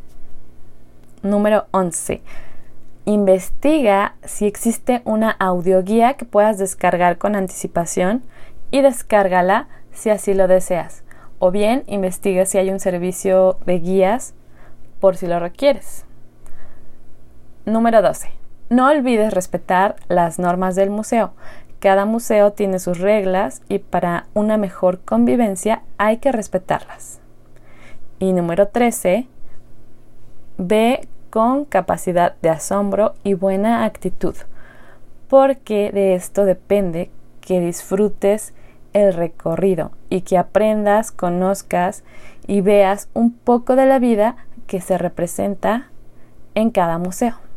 Número 1.22 1.66
11 1.70 2.22
investiga 3.04 4.14
si 4.24 4.46
existe 4.46 5.02
una 5.04 5.30
audioguía 5.30 6.14
que 6.14 6.24
puedas 6.24 6.58
descargar 6.58 7.18
con 7.18 7.34
anticipación 7.34 8.22
y 8.70 8.80
descárgala 8.80 9.68
si 9.92 10.10
así 10.10 10.34
lo 10.34 10.46
deseas. 10.46 11.02
O 11.38 11.50
bien 11.50 11.82
investiga 11.88 12.46
si 12.46 12.58
hay 12.58 12.70
un 12.70 12.78
servicio 12.78 13.58
de 13.66 13.80
guías 13.80 14.34
por 15.00 15.16
si 15.16 15.26
lo 15.26 15.40
requieres. 15.40 16.04
Número 17.64 18.02
12. 18.02 18.41
No 18.72 18.88
olvides 18.88 19.34
respetar 19.34 19.96
las 20.08 20.38
normas 20.38 20.74
del 20.76 20.88
museo. 20.88 21.34
Cada 21.78 22.06
museo 22.06 22.52
tiene 22.52 22.78
sus 22.78 23.00
reglas 23.00 23.60
y 23.68 23.80
para 23.80 24.28
una 24.32 24.56
mejor 24.56 25.00
convivencia 25.00 25.82
hay 25.98 26.16
que 26.16 26.32
respetarlas. 26.32 27.20
Y 28.18 28.32
número 28.32 28.68
13. 28.68 29.28
Ve 30.56 31.06
con 31.28 31.66
capacidad 31.66 32.34
de 32.40 32.48
asombro 32.48 33.12
y 33.22 33.34
buena 33.34 33.84
actitud, 33.84 34.36
porque 35.28 35.90
de 35.92 36.14
esto 36.14 36.46
depende 36.46 37.10
que 37.42 37.60
disfrutes 37.60 38.54
el 38.94 39.12
recorrido 39.12 39.90
y 40.08 40.22
que 40.22 40.38
aprendas, 40.38 41.12
conozcas 41.12 42.04
y 42.46 42.62
veas 42.62 43.10
un 43.12 43.34
poco 43.34 43.76
de 43.76 43.84
la 43.84 43.98
vida 43.98 44.36
que 44.66 44.80
se 44.80 44.96
representa 44.96 45.90
en 46.54 46.70
cada 46.70 46.96
museo. 46.96 47.51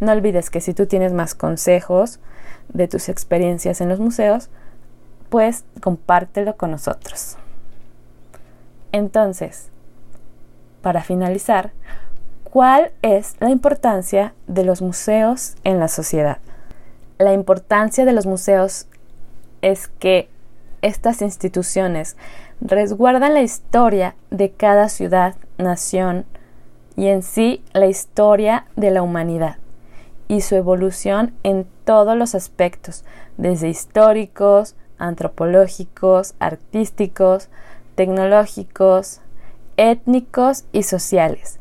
No 0.00 0.12
olvides 0.12 0.50
que 0.50 0.60
si 0.60 0.74
tú 0.74 0.86
tienes 0.86 1.12
más 1.12 1.34
consejos 1.34 2.20
de 2.68 2.88
tus 2.88 3.08
experiencias 3.08 3.80
en 3.80 3.88
los 3.88 4.00
museos, 4.00 4.50
pues 5.28 5.64
compártelo 5.80 6.56
con 6.56 6.70
nosotros. 6.70 7.36
Entonces, 8.92 9.70
para 10.82 11.02
finalizar, 11.02 11.72
¿Cuál 12.56 12.92
es 13.02 13.36
la 13.38 13.50
importancia 13.50 14.32
de 14.46 14.64
los 14.64 14.80
museos 14.80 15.56
en 15.62 15.78
la 15.78 15.88
sociedad? 15.88 16.38
La 17.18 17.34
importancia 17.34 18.06
de 18.06 18.14
los 18.14 18.24
museos 18.24 18.86
es 19.60 19.88
que 19.88 20.30
estas 20.80 21.20
instituciones 21.20 22.16
resguardan 22.62 23.34
la 23.34 23.42
historia 23.42 24.14
de 24.30 24.52
cada 24.52 24.88
ciudad, 24.88 25.34
nación 25.58 26.24
y 26.96 27.08
en 27.08 27.22
sí 27.22 27.62
la 27.74 27.88
historia 27.88 28.64
de 28.74 28.90
la 28.90 29.02
humanidad 29.02 29.56
y 30.28 30.40
su 30.40 30.54
evolución 30.56 31.34
en 31.42 31.66
todos 31.84 32.16
los 32.16 32.34
aspectos, 32.34 33.04
desde 33.36 33.68
históricos, 33.68 34.74
antropológicos, 34.98 36.34
artísticos, 36.38 37.48
tecnológicos, 37.94 39.20
étnicos 39.76 40.64
y 40.72 40.82
sociales, 40.82 41.58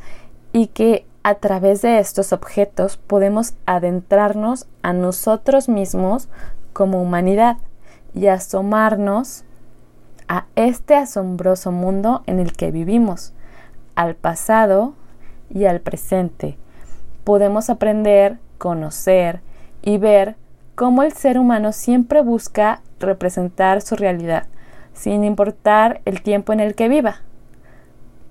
y 0.53 0.67
que 0.67 1.05
a 1.23 1.35
través 1.35 1.81
de 1.81 1.99
estos 1.99 2.33
objetos 2.33 2.97
podemos 2.97 3.55
adentrarnos 3.65 4.67
a 4.83 4.93
nosotros 4.93 5.67
mismos 5.69 6.29
como 6.71 7.01
humanidad 7.01 7.57
y 8.13 8.27
asomarnos 8.27 9.43
a 10.27 10.45
este 10.55 10.95
asombroso 10.95 11.71
mundo 11.71 12.23
en 12.27 12.39
el 12.39 12.53
que 12.53 12.71
vivimos, 12.71 13.33
al 13.95 14.15
pasado 14.15 14.93
y 15.49 15.65
al 15.65 15.81
presente. 15.81 16.57
Podemos 17.23 17.69
aprender, 17.69 18.37
conocer 18.57 19.41
y 19.81 19.97
ver 19.97 20.35
cómo 20.75 21.03
el 21.03 21.13
ser 21.13 21.39
humano 21.39 21.71
siempre 21.71 22.21
busca 22.21 22.81
representar 22.99 23.81
su 23.81 23.95
realidad, 23.95 24.47
sin 24.93 25.23
importar 25.23 26.01
el 26.05 26.21
tiempo 26.21 26.53
en 26.53 26.59
el 26.59 26.75
que 26.75 26.89
viva. 26.89 27.21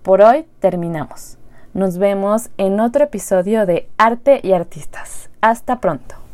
Por 0.02 0.20
hoy 0.20 0.46
terminamos. 0.60 1.38
Nos 1.72 1.98
vemos 1.98 2.50
en 2.56 2.78
otro 2.78 3.04
episodio 3.04 3.66
de 3.66 3.88
Arte 3.96 4.40
y 4.42 4.52
Artistas. 4.52 5.30
Hasta 5.40 5.80
pronto. 5.80 6.14